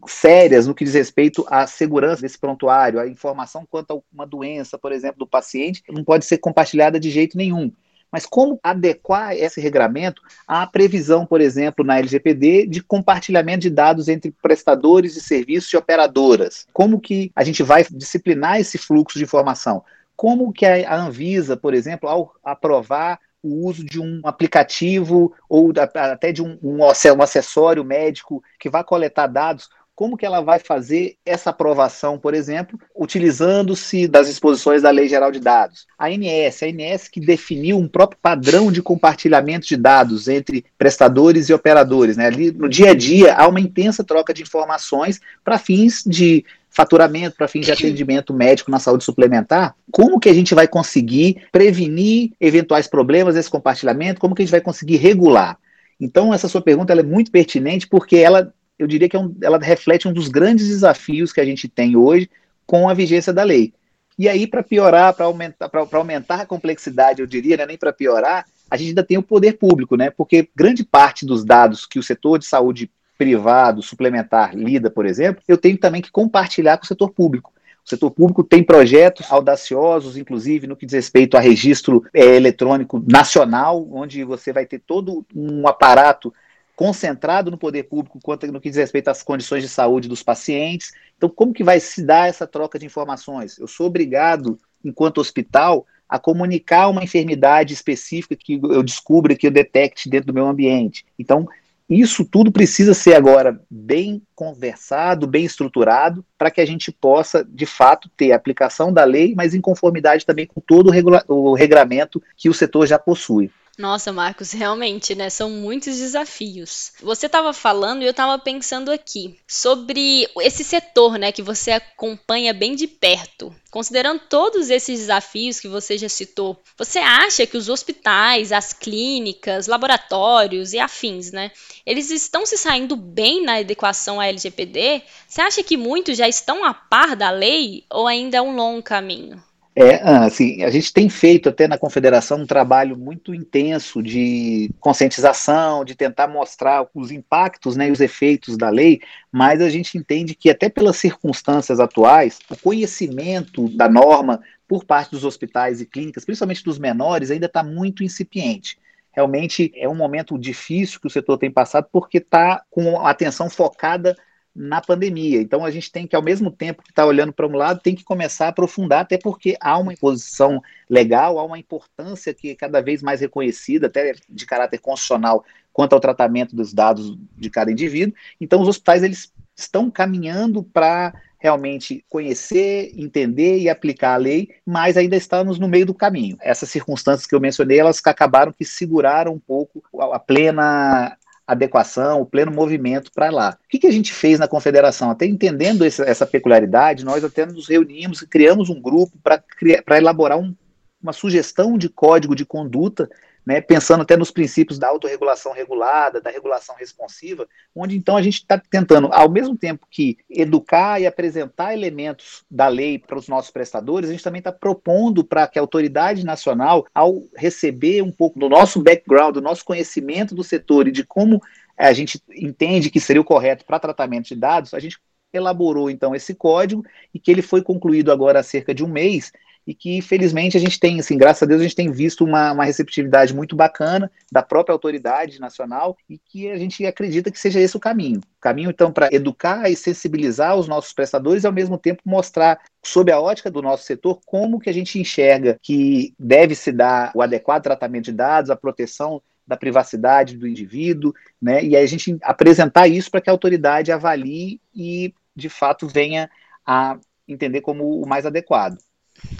sérias 0.08 0.66
no 0.66 0.74
que 0.74 0.84
diz 0.84 0.96
respeito 0.96 1.46
à 1.48 1.68
segurança 1.68 2.24
desse 2.24 2.40
prontuário, 2.40 3.00
a 3.00 3.08
informação 3.08 3.66
quanto 3.70 3.92
a 3.92 4.02
uma 4.12 4.26
doença, 4.26 4.80
por 4.80 4.92
exemplo, 4.92 5.20
do 5.20 5.28
paciente, 5.28 5.84
não 5.90 6.04
pode 6.04 6.26
ser 6.26 6.40
compartilhada 6.40 7.00
de 7.00 7.12
jeito 7.12 7.38
nenhum. 7.38 7.72
Mas 8.12 8.26
como 8.26 8.60
adequar 8.62 9.34
esse 9.34 9.62
regramento 9.62 10.22
à 10.48 10.68
previsão, 10.68 11.26
por 11.26 11.40
exemplo, 11.40 11.86
na 11.86 11.98
LGPD, 11.98 12.68
de 12.68 12.84
compartilhamento 12.84 13.62
de 13.62 13.70
dados 13.70 14.08
entre 14.08 14.32
prestadores 14.42 15.14
de 15.14 15.22
serviços 15.22 15.72
e 15.72 15.78
operadoras? 15.78 16.68
Como 16.74 17.00
que 17.00 17.32
a 17.36 17.44
gente 17.44 17.64
vai 17.64 17.86
disciplinar 17.90 18.60
esse 18.60 18.78
fluxo 18.78 19.18
de 19.18 19.24
informação? 19.24 19.84
Como 20.16 20.52
que 20.52 20.66
a 20.66 20.96
Anvisa, 20.96 21.56
por 21.56 21.74
exemplo, 21.74 22.10
ao 22.10 22.34
aprovar 22.44 23.20
o 23.44 23.68
uso 23.68 23.84
de 23.84 24.00
um 24.00 24.22
aplicativo 24.24 25.34
ou 25.50 25.72
até 25.78 26.32
de 26.32 26.44
um, 26.44 26.58
um, 26.62 26.84
acessório 26.84 27.84
médico 27.84 28.44
que 28.60 28.70
vai 28.70 28.84
coletar 28.84 29.28
dados, 29.28 29.70
como 30.02 30.18
que 30.18 30.26
ela 30.26 30.42
vai 30.42 30.58
fazer 30.58 31.18
essa 31.24 31.52
aprovação, 31.52 32.18
por 32.18 32.34
exemplo, 32.34 32.80
utilizando-se 32.96 34.08
das 34.08 34.26
disposições 34.26 34.82
da 34.82 34.90
Lei 34.90 35.08
Geral 35.08 35.32
de 35.32 35.40
Dados. 35.40 35.86
A 35.96 36.08
ANS, 36.08 36.64
a 36.64 36.66
ANS 36.66 37.08
que 37.08 37.20
definiu 37.20 37.78
um 37.78 37.88
próprio 37.88 38.18
padrão 38.20 38.72
de 38.72 38.82
compartilhamento 38.82 39.68
de 39.68 39.78
dados 39.78 40.28
entre 40.28 40.66
prestadores 40.76 41.50
e 41.50 41.54
operadores. 41.54 42.18
Né? 42.18 42.26
Ali, 42.26 42.52
no 42.52 42.68
dia 42.68 42.90
a 42.90 42.94
dia, 42.96 43.36
há 43.36 43.48
uma 43.48 43.60
intensa 43.60 44.04
troca 44.04 44.34
de 44.34 44.42
informações 44.42 45.22
para 45.44 45.60
fins 45.60 46.02
de 46.04 46.44
faturamento 46.72 47.36
para 47.38 47.48
fins 47.48 47.68
de 47.68 47.72
atendimento 47.72 48.34
médico 48.34 48.72
na 48.72 48.80
saúde 48.80 49.04
suplementar, 49.04 49.76
como 49.92 50.20
que 50.20 50.30
a 50.30 50.34
gente 50.34 50.56
vai 50.56 50.68
conseguir 50.68 51.44
prevenir 51.52 52.32
eventuais 52.42 52.88
problemas 52.88 53.36
desse 53.36 53.52
compartilhamento? 53.52 54.20
Como 54.20 54.34
que 54.34 54.42
a 54.42 54.46
gente 54.46 54.52
vai 54.52 54.62
conseguir 54.62 54.96
regular? 54.96 55.60
Então, 56.02 56.34
essa 56.34 56.48
sua 56.48 56.62
pergunta 56.62 56.92
é 56.92 57.04
muito 57.04 57.30
pertinente 57.30 57.88
porque 57.88 58.18
ela, 58.18 58.52
eu 58.84 58.88
diria 58.88 59.08
que 59.08 59.16
é 59.16 59.20
um, 59.20 59.36
ela 59.42 59.58
reflete 59.58 60.08
um 60.08 60.14
dos 60.14 60.28
grandes 60.28 60.68
desafios 60.68 61.32
que 61.32 61.42
a 61.42 61.46
gente 61.46 61.68
tem 61.68 61.96
hoje 61.96 62.30
com 62.66 62.90
a 62.90 62.94
vigência 62.94 63.34
da 63.34 63.44
lei. 63.44 63.74
E 64.18 64.30
aí, 64.30 64.46
para 64.46 64.62
piorar, 64.62 65.14
para 65.14 65.26
aumentar, 65.26 65.70
aumentar 65.94 66.42
a 66.42 66.46
complexidade, 66.46 67.22
eu 67.22 67.28
diria, 67.28 67.58
né, 67.58 67.66
nem 67.66 67.78
para 67.78 67.94
piorar, 67.94 68.46
a 68.70 68.78
gente 68.78 68.90
ainda 68.90 69.04
tem 69.04 69.18
o 69.18 69.24
poder 69.24 69.58
público, 69.58 69.96
né? 69.96 70.10
Porque 70.10 70.48
grande 70.56 70.84
parte 70.84 71.26
dos 71.26 71.44
dados 71.44 71.86
que 71.86 72.00
o 72.00 72.04
setor 72.04 72.40
de 72.40 72.46
saúde 72.46 72.90
privado, 73.18 73.82
suplementar, 73.82 74.56
lida, 74.56 74.90
por 74.90 75.06
exemplo, 75.06 75.44
eu 75.48 75.58
tenho 75.58 75.78
também 75.78 76.02
que 76.02 76.12
compartilhar 76.12 76.78
com 76.78 76.86
o 76.86 76.88
setor 76.88 77.12
público. 77.12 77.52
O 77.86 77.90
setor 77.90 78.12
público 78.12 78.44
tem 78.44 78.64
projetos 78.64 79.32
audaciosos, 79.32 80.16
inclusive 80.16 80.68
no 80.68 80.76
que 80.76 80.86
diz 80.86 80.94
respeito 80.94 81.36
a 81.36 81.40
registro 81.40 82.06
é, 82.14 82.36
eletrônico 82.36 83.04
nacional, 83.08 83.88
onde 83.92 84.24
você 84.24 84.54
vai 84.54 84.66
ter 84.66 84.80
todo 84.80 85.26
um 85.36 85.68
aparato 85.68 86.34
concentrado 86.82 87.52
no 87.52 87.60
poder 87.60 87.84
público 87.84 88.18
quanto 88.24 88.52
no 88.52 88.60
que 88.60 88.68
diz 88.68 88.78
respeito 88.80 89.08
às 89.08 89.22
condições 89.22 89.62
de 89.62 89.70
saúde 89.70 90.10
dos 90.10 90.24
pacientes. 90.24 90.92
Então, 91.16 91.30
como 91.30 91.54
que 91.54 91.64
vai 91.64 91.80
se 91.80 92.04
dar 92.04 92.28
essa 92.28 92.48
troca 92.48 92.80
de 92.80 92.88
informações? 92.88 93.60
Eu 93.60 93.68
sou 93.68 93.86
obrigado, 93.86 94.58
enquanto 94.84 95.22
hospital, 95.22 95.86
a 96.10 96.18
comunicar 96.18 96.88
uma 96.88 97.04
enfermidade 97.04 97.72
específica 97.72 98.36
que 98.36 98.60
eu 98.64 98.82
descubra, 98.82 99.36
que 99.36 99.46
eu 99.46 99.52
detecte 99.52 100.10
dentro 100.10 100.26
do 100.26 100.34
meu 100.34 100.48
ambiente. 100.48 101.06
Então, 101.20 101.48
isso 101.88 102.26
tudo 102.26 102.52
precisa 102.52 102.96
ser 102.96 103.14
agora 103.14 103.62
bem 103.70 104.20
conversado, 104.34 105.28
bem 105.28 105.46
estruturado, 105.46 106.26
para 106.36 106.50
que 106.50 106.62
a 106.62 106.66
gente 106.66 106.92
possa, 106.92 107.48
de 107.48 107.68
fato, 107.68 108.10
ter 108.18 108.32
a 108.32 108.38
aplicação 108.38 108.92
da 108.92 109.04
lei, 109.04 109.36
mas 109.36 109.54
em 109.54 109.62
conformidade 109.62 110.26
também 110.26 110.48
com 110.48 110.60
todo 110.60 110.90
o, 111.28 111.52
o 111.52 111.54
regramento 111.54 112.24
que 112.36 112.50
o 112.50 112.56
setor 112.56 112.88
já 112.88 112.98
possui. 112.98 113.52
Nossa, 113.78 114.12
Marcos, 114.12 114.52
realmente, 114.52 115.16
né? 115.16 115.30
São 115.30 115.50
muitos 115.50 115.98
desafios. 115.98 116.92
Você 117.02 117.26
estava 117.26 117.54
falando 117.54 118.02
e 118.02 118.06
eu 118.06 118.12
estava 118.12 118.38
pensando 118.38 118.92
aqui 118.92 119.40
sobre 119.48 120.28
esse 120.42 120.64
setor, 120.64 121.18
né, 121.18 121.32
que 121.32 121.42
você 121.42 121.72
acompanha 121.72 122.54
bem 122.54 122.76
de 122.76 122.86
perto. 122.86 123.54
Considerando 123.72 124.22
todos 124.30 124.70
esses 124.70 125.00
desafios 125.00 125.60
que 125.60 125.70
você 125.70 125.98
já 125.98 126.10
citou, 126.10 126.62
você 126.78 127.00
acha 127.00 127.48
que 127.48 127.56
os 127.56 127.70
hospitais, 127.70 128.52
as 128.52 128.74
clínicas, 128.74 129.68
laboratórios 129.68 130.74
e 130.74 130.80
afins, 130.80 131.32
né, 131.32 131.52
eles 131.86 132.12
estão 132.12 132.46
se 132.46 132.58
saindo 132.58 132.98
bem 132.98 133.44
na 133.44 133.60
adequação 133.60 134.20
à 134.20 134.28
LGPD? 134.28 135.02
Você 135.28 135.42
acha 135.42 135.64
que 135.64 135.78
muitos 135.78 136.18
já 136.18 136.28
estão 136.28 136.66
a 136.66 136.74
par 136.74 137.16
da 137.16 137.32
lei 137.32 137.86
ou 137.90 138.06
ainda 138.06 138.38
é 138.38 138.42
um 138.42 138.56
longo 138.56 138.84
caminho? 138.84 139.42
É, 139.74 139.96
assim, 140.04 140.64
a 140.64 140.70
gente 140.70 140.92
tem 140.92 141.08
feito 141.08 141.48
até 141.48 141.66
na 141.66 141.78
Confederação 141.78 142.40
um 142.40 142.46
trabalho 142.46 142.98
muito 142.98 143.34
intenso 143.34 144.04
de 144.04 144.70
conscientização, 144.82 145.86
de 145.86 145.96
tentar 145.96 146.28
mostrar 146.28 146.86
os 146.94 147.10
impactos 147.10 147.78
né, 147.78 147.88
e 147.88 147.92
os 147.92 148.02
efeitos 148.02 148.58
da 148.58 148.70
lei, 148.70 149.00
mas 149.32 149.62
a 149.62 149.70
gente 149.70 149.98
entende 149.98 150.36
que 150.36 150.50
até 150.50 150.68
pelas 150.68 150.98
circunstâncias 150.98 151.80
atuais, 151.80 152.40
o 152.50 152.58
conhecimento 152.58 153.70
da 153.70 153.88
norma 153.88 154.42
por 154.68 154.84
parte 154.84 155.12
dos 155.12 155.24
hospitais 155.24 155.80
e 155.80 155.86
clínicas, 155.86 156.26
principalmente 156.26 156.66
dos 156.66 156.78
menores, 156.78 157.32
ainda 157.32 157.46
está 157.46 157.64
muito 157.64 158.04
incipiente. 158.04 158.78
Realmente 159.14 159.72
é 159.76 159.88
um 159.88 159.96
momento 159.96 160.38
difícil 160.38 161.00
que 161.00 161.08
o 161.08 161.10
setor 161.10 161.38
tem 161.38 161.52
passado 161.52 161.88
porque 161.92 162.18
está 162.18 162.62
com 162.70 163.00
a 163.00 163.10
atenção 163.10 163.50
focada 163.50 164.18
na 164.56 164.82
pandemia. 164.82 165.42
Então 165.42 165.64
a 165.64 165.72
gente 165.72 165.92
tem 165.92 166.06
que, 166.06 166.16
ao 166.16 166.22
mesmo 166.22 166.52
tempo 166.52 166.84
que 166.84 166.92
está 166.92 167.06
olhando 167.06 167.32
para 167.32 167.48
um 167.48 167.56
lado, 167.56 167.80
tem 167.82 167.96
que 167.96 168.04
começar 168.04 168.48
a 168.48 168.50
aprofundar, 168.50 169.02
até 169.02 169.18
porque 169.18 169.56
há 169.60 169.78
uma 169.78 169.94
imposição 169.94 170.62
legal, 170.90 171.40
há 171.40 171.44
uma 171.44 171.58
importância 171.58 172.34
que 172.34 172.52
é 172.52 172.56
cada 172.56 172.82
vez 172.82 173.02
mais 173.02 173.22
reconhecida, 173.22 173.88
até 173.88 174.14
de 174.30 174.46
caráter 174.46 174.80
constitucional, 174.80 175.44
quanto 175.72 175.94
ao 175.94 176.00
tratamento 176.00 176.56
dos 176.56 176.74
dados 176.74 177.18
de 177.38 177.50
cada 177.50 177.72
indivíduo. 177.72 178.16
Então 178.40 178.62
os 178.62 178.68
hospitais 178.68 179.04
eles 179.04 179.32
estão 179.56 179.90
caminhando 179.90 180.64
para 180.64 181.14
realmente 181.40 182.06
conhecer, 182.08 182.92
entender 182.96 183.58
e 183.58 183.68
aplicar 183.68 184.14
a 184.14 184.18
lei, 184.18 184.50
mas 184.66 184.96
ainda 184.96 185.16
estamos 185.16 185.58
no 185.58 185.68
meio 185.68 185.88
do 185.88 185.94
caminho. 185.94 186.38
Essas 186.40 186.70
circunstâncias 186.70 187.26
que 187.26 187.34
eu 187.34 187.40
mencionei, 187.40 187.80
elas 187.80 188.00
acabaram 188.06 188.54
que 188.54 188.64
seguraram 188.64 189.34
um 189.34 189.40
pouco 189.40 189.84
a 190.00 190.20
plena 190.20 191.18
adequação, 191.52 192.22
o 192.22 192.26
pleno 192.26 192.52
movimento 192.52 193.12
para 193.14 193.30
lá. 193.30 193.58
O 193.64 193.70
que, 193.70 193.80
que, 193.80 193.88
a 193.88 193.92
gente 193.92 194.14
fez 194.14 194.40
na 194.40 194.48
confederação? 194.48 195.12
Até 195.12 195.26
entendendo 195.26 195.86
essa, 195.86 196.04
essa 196.04 196.26
peculiaridade, 196.26 197.06
nós 197.06 197.24
até 197.24 197.46
nos 197.46 197.68
reunimos 197.68 198.22
e 198.22 198.28
criamos 198.28 198.70
um 198.70 198.82
grupo 198.82 199.18
para 199.24 199.98
elaborar 199.98 200.40
um, 200.40 200.56
uma 201.02 201.14
sugestão 201.14 201.78
de 201.78 201.90
código 201.90 202.36
de 202.36 202.46
conduta 202.46 203.10
né, 203.46 203.60
pensando 203.60 204.02
até 204.02 204.16
nos 204.16 204.32
princípios 204.32 204.78
da 204.78 204.88
autorregulação 204.88 205.52
regulada, 205.54 206.22
da 206.22 206.30
regulação 206.30 206.76
responsiva, 206.76 207.48
onde 207.76 207.98
então 207.98 208.16
a 208.16 208.22
gente 208.22 208.36
está 208.36 208.58
tentando, 208.58 209.10
ao 209.12 209.30
mesmo 209.30 209.58
tempo 209.58 209.88
que 209.90 210.18
educar 210.30 211.02
e 211.02 211.08
apresentar 211.08 211.74
elementos 211.74 212.44
da 212.50 212.68
lei 212.68 213.00
para 213.00 213.18
os 213.18 213.28
nossos 213.28 213.52
prestadores, 213.52 214.10
a 214.10 214.14
gente 214.14 214.24
também 214.24 214.40
está 214.40 214.52
propondo 214.52 215.24
para 215.24 215.48
que 215.48 215.58
a 215.58 215.62
autoridade 215.62 216.26
nacional, 216.26 216.86
ao 216.94 217.24
receber 217.36 218.02
um 218.04 218.12
pouco 218.12 218.40
do 218.40 218.48
nosso 218.48 218.82
background, 218.82 219.34
do 219.34 219.42
nosso 219.42 219.66
conhecimento 219.66 220.36
do 220.36 220.44
setor 220.44 220.88
e 220.88 220.92
de 220.92 221.04
como 221.04 221.42
a 221.78 221.94
gente 221.94 222.22
entende 222.30 222.92
que 222.92 223.00
seria 223.00 223.22
o 223.22 223.26
correto 223.26 223.66
para 223.66 223.80
tratamento 223.80 224.28
de 224.28 224.36
dados, 224.36 224.74
a 224.74 224.80
gente 224.80 225.00
elaborou 225.34 225.90
então 225.90 226.14
esse 226.14 226.36
código 226.36 226.84
e 227.14 227.20
que 227.20 227.32
ele 227.32 227.42
foi 227.42 227.64
concluído 227.64 228.12
agora 228.12 228.40
há 228.40 228.44
cerca 228.44 228.74
de 228.74 228.84
um 228.84 228.88
mês 228.88 229.32
e 229.66 229.74
que 229.74 230.02
felizmente 230.02 230.58
a 230.58 230.60
gente 230.60 230.80
tem, 230.80 231.00
assim, 231.00 231.18
graças 231.18 231.44
a 231.44 231.46
Deus 231.46 231.62
a 231.62 231.64
gente 231.64 231.76
tem 231.76 231.92
visto 231.92 232.24
uma, 232.24 232.52
uma 232.52 232.66
receptividade 232.66 233.34
muito 233.34 233.56
bacana 233.56 234.12
da 234.32 234.42
própria 234.42 234.74
autoridade 234.74 235.40
nacional 235.40 235.98
e 236.10 236.18
que 236.18 236.50
a 236.50 236.58
gente 236.58 236.86
acredita 236.86 237.32
que 237.32 237.40
seja 237.40 237.60
esse 237.60 237.78
o 237.78 237.80
caminho. 237.80 238.20
O 238.20 238.42
caminho 238.42 238.70
então 238.70 238.92
para 238.92 239.10
educar 239.12 239.70
e 239.70 239.76
sensibilizar 239.76 240.56
os 240.56 240.68
nossos 240.68 240.94
prestadores 240.94 241.44
e 241.44 241.48
ao 241.48 241.54
mesmo 241.54 241.78
tempo 241.78 242.02
mostrar 242.06 242.60
sob 242.84 243.12
a 243.12 243.20
ótica 243.20 243.52
do 243.52 243.62
nosso 243.62 243.84
setor 243.84 244.20
como 244.26 244.60
que 244.60 244.70
a 244.70 244.74
gente 244.74 245.00
enxerga 245.00 245.60
que 245.62 246.14
deve 246.18 246.56
se 246.56 246.72
dar 246.72 247.12
o 247.14 247.22
adequado 247.22 247.64
tratamento 247.64 248.06
de 248.06 248.12
dados, 248.14 248.50
a 248.50 248.56
proteção 248.56 249.22
da 249.46 249.58
privacidade 249.58 250.38
do 250.38 250.48
indivíduo, 250.48 251.14
né? 251.42 251.64
E 251.64 251.76
a 251.76 251.86
gente 251.86 252.18
apresentar 252.24 252.88
isso 252.88 253.12
para 253.12 253.22
que 253.22 253.30
a 253.30 253.34
autoridade 253.34 253.92
avalie 253.92 254.62
e 254.74 255.14
de 255.36 255.50
fato 255.50 255.88
venha 255.88 256.30
a 256.66 256.98
entender 257.28 257.62
como 257.62 258.02
o 258.02 258.08
mais 258.08 258.26
adequado. 258.26 258.78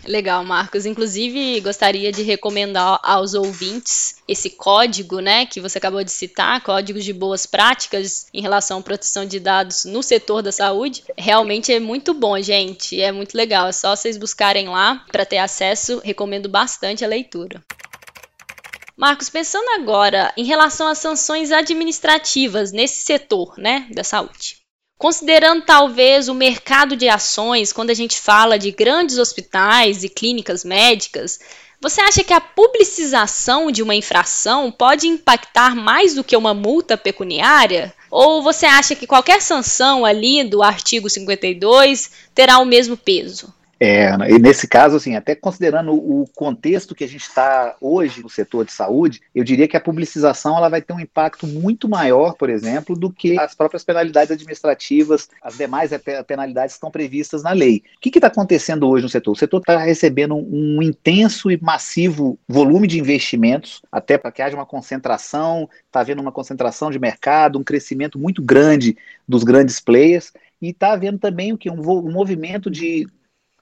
Legal, 0.06 0.44
Marcos. 0.44 0.86
Inclusive, 0.86 1.60
gostaria 1.62 2.12
de 2.12 2.24
recomendar 2.24 3.00
aos 3.04 3.34
ouvintes 3.34 4.16
esse 4.28 4.50
código, 4.50 5.20
né, 5.20 5.46
que 5.46 5.62
você 5.62 5.78
acabou 5.78 6.04
de 6.04 6.12
citar, 6.12 6.62
códigos 6.62 7.04
de 7.04 7.14
boas 7.14 7.46
práticas 7.46 8.28
em 8.34 8.42
relação 8.42 8.80
à 8.80 8.82
proteção 8.82 9.26
de 9.26 9.40
dados 9.40 9.86
no 9.86 10.02
setor 10.02 10.42
da 10.42 10.52
saúde. 10.52 11.04
Realmente 11.18 11.72
é 11.72 11.80
muito 11.80 12.14
bom, 12.14 12.40
gente. 12.42 13.00
É 13.00 13.12
muito 13.12 13.36
legal. 13.36 13.68
É 13.68 13.72
só 13.72 13.96
vocês 13.96 14.18
buscarem 14.18 14.70
lá 14.70 15.06
para 15.12 15.26
ter 15.26 15.38
acesso. 15.38 16.02
Recomendo 16.04 16.50
bastante 16.50 17.06
a 17.06 17.08
leitura. 17.08 17.64
Marcos, 18.98 19.30
pensando 19.30 19.68
agora 19.70 20.32
em 20.38 20.44
relação 20.44 20.88
às 20.88 21.00
sanções 21.00 21.52
administrativas 21.52 22.72
nesse 22.72 23.02
setor, 23.02 23.56
né, 23.58 23.88
da 23.92 24.04
saúde. 24.04 24.61
Considerando 25.02 25.64
talvez 25.64 26.30
o 26.30 26.34
mercado 26.36 26.96
de 26.96 27.10
ações, 27.10 27.74
quando 27.74 27.90
a 27.90 27.94
gente 27.96 28.22
fala 28.22 28.60
de 28.60 28.70
grandes 28.70 29.18
hospitais 29.18 30.04
e 30.04 30.10
clínicas 30.10 30.64
médicas, 30.64 31.40
você 31.82 32.00
acha 32.02 32.24
que 32.24 32.32
a 32.32 32.40
publicização 32.40 33.72
de 33.72 33.82
uma 33.82 33.96
infração 33.96 34.72
pode 34.72 35.08
impactar 35.08 35.76
mais 35.76 36.14
do 36.14 36.24
que 36.24 36.38
uma 36.38 36.54
multa 36.54 36.96
pecuniária? 36.96 37.92
Ou 38.12 38.44
você 38.44 38.68
acha 38.68 38.94
que 38.94 39.08
qualquer 39.08 39.42
sanção 39.42 40.06
ali 40.06 40.44
do 40.44 40.62
artigo 40.62 41.10
52 41.10 42.12
terá 42.36 42.60
o 42.60 42.66
mesmo 42.66 42.96
peso? 42.96 43.52
É, 43.84 44.12
e 44.30 44.38
nesse 44.38 44.68
caso, 44.68 44.96
assim, 44.96 45.16
até 45.16 45.34
considerando 45.34 45.92
o 45.92 46.26
contexto 46.36 46.94
que 46.94 47.04
a 47.04 47.08
gente 47.08 47.24
está 47.24 47.76
hoje 47.82 48.22
no 48.22 48.30
setor 48.30 48.64
de 48.64 48.72
saúde, 48.72 49.22
eu 49.34 49.44
diria 49.44 49.68
que 49.68 49.76
a 49.76 49.82
publicização 49.82 50.56
ela 50.56 50.70
vai 50.70 50.84
ter 50.84 50.94
um 50.94 51.00
impacto 51.00 51.48
muito 51.48 51.90
maior, 51.90 52.36
por 52.36 52.48
exemplo, 52.48 52.96
do 52.96 53.12
que 53.12 53.40
as 53.40 53.56
próprias 53.56 53.84
penalidades 53.84 54.30
administrativas, 54.30 55.30
as 55.42 55.58
demais 55.58 55.90
penalidades 56.28 56.76
que 56.76 56.78
estão 56.78 56.92
previstas 56.92 57.42
na 57.42 57.54
lei. 57.54 57.82
O 57.98 58.00
que 58.00 58.16
está 58.16 58.28
acontecendo 58.28 58.88
hoje 58.88 59.02
no 59.02 59.10
setor? 59.10 59.32
O 59.32 59.36
setor 59.36 59.58
está 59.58 59.80
recebendo 59.80 60.36
um 60.36 60.80
intenso 60.84 61.50
e 61.50 61.60
massivo 61.60 62.38
volume 62.48 62.86
de 62.86 63.00
investimentos, 63.00 63.82
até 63.92 64.16
para 64.16 64.32
que 64.32 64.44
haja 64.44 64.56
uma 64.56 64.66
concentração, 64.66 65.68
está 65.88 66.02
havendo 66.02 66.22
uma 66.22 66.32
concentração 66.32 66.92
de 66.92 67.00
mercado, 67.00 67.58
um 67.58 67.64
crescimento 67.64 68.20
muito 68.20 68.44
grande 68.44 68.96
dos 69.28 69.44
grandes 69.44 69.80
players, 69.80 70.32
e 70.62 70.70
está 70.70 70.94
havendo 70.94 71.18
também 71.18 71.52
o 71.52 71.58
que 71.58 71.68
um, 71.68 71.80
um 71.80 72.12
movimento 72.12 72.70
de 72.70 73.08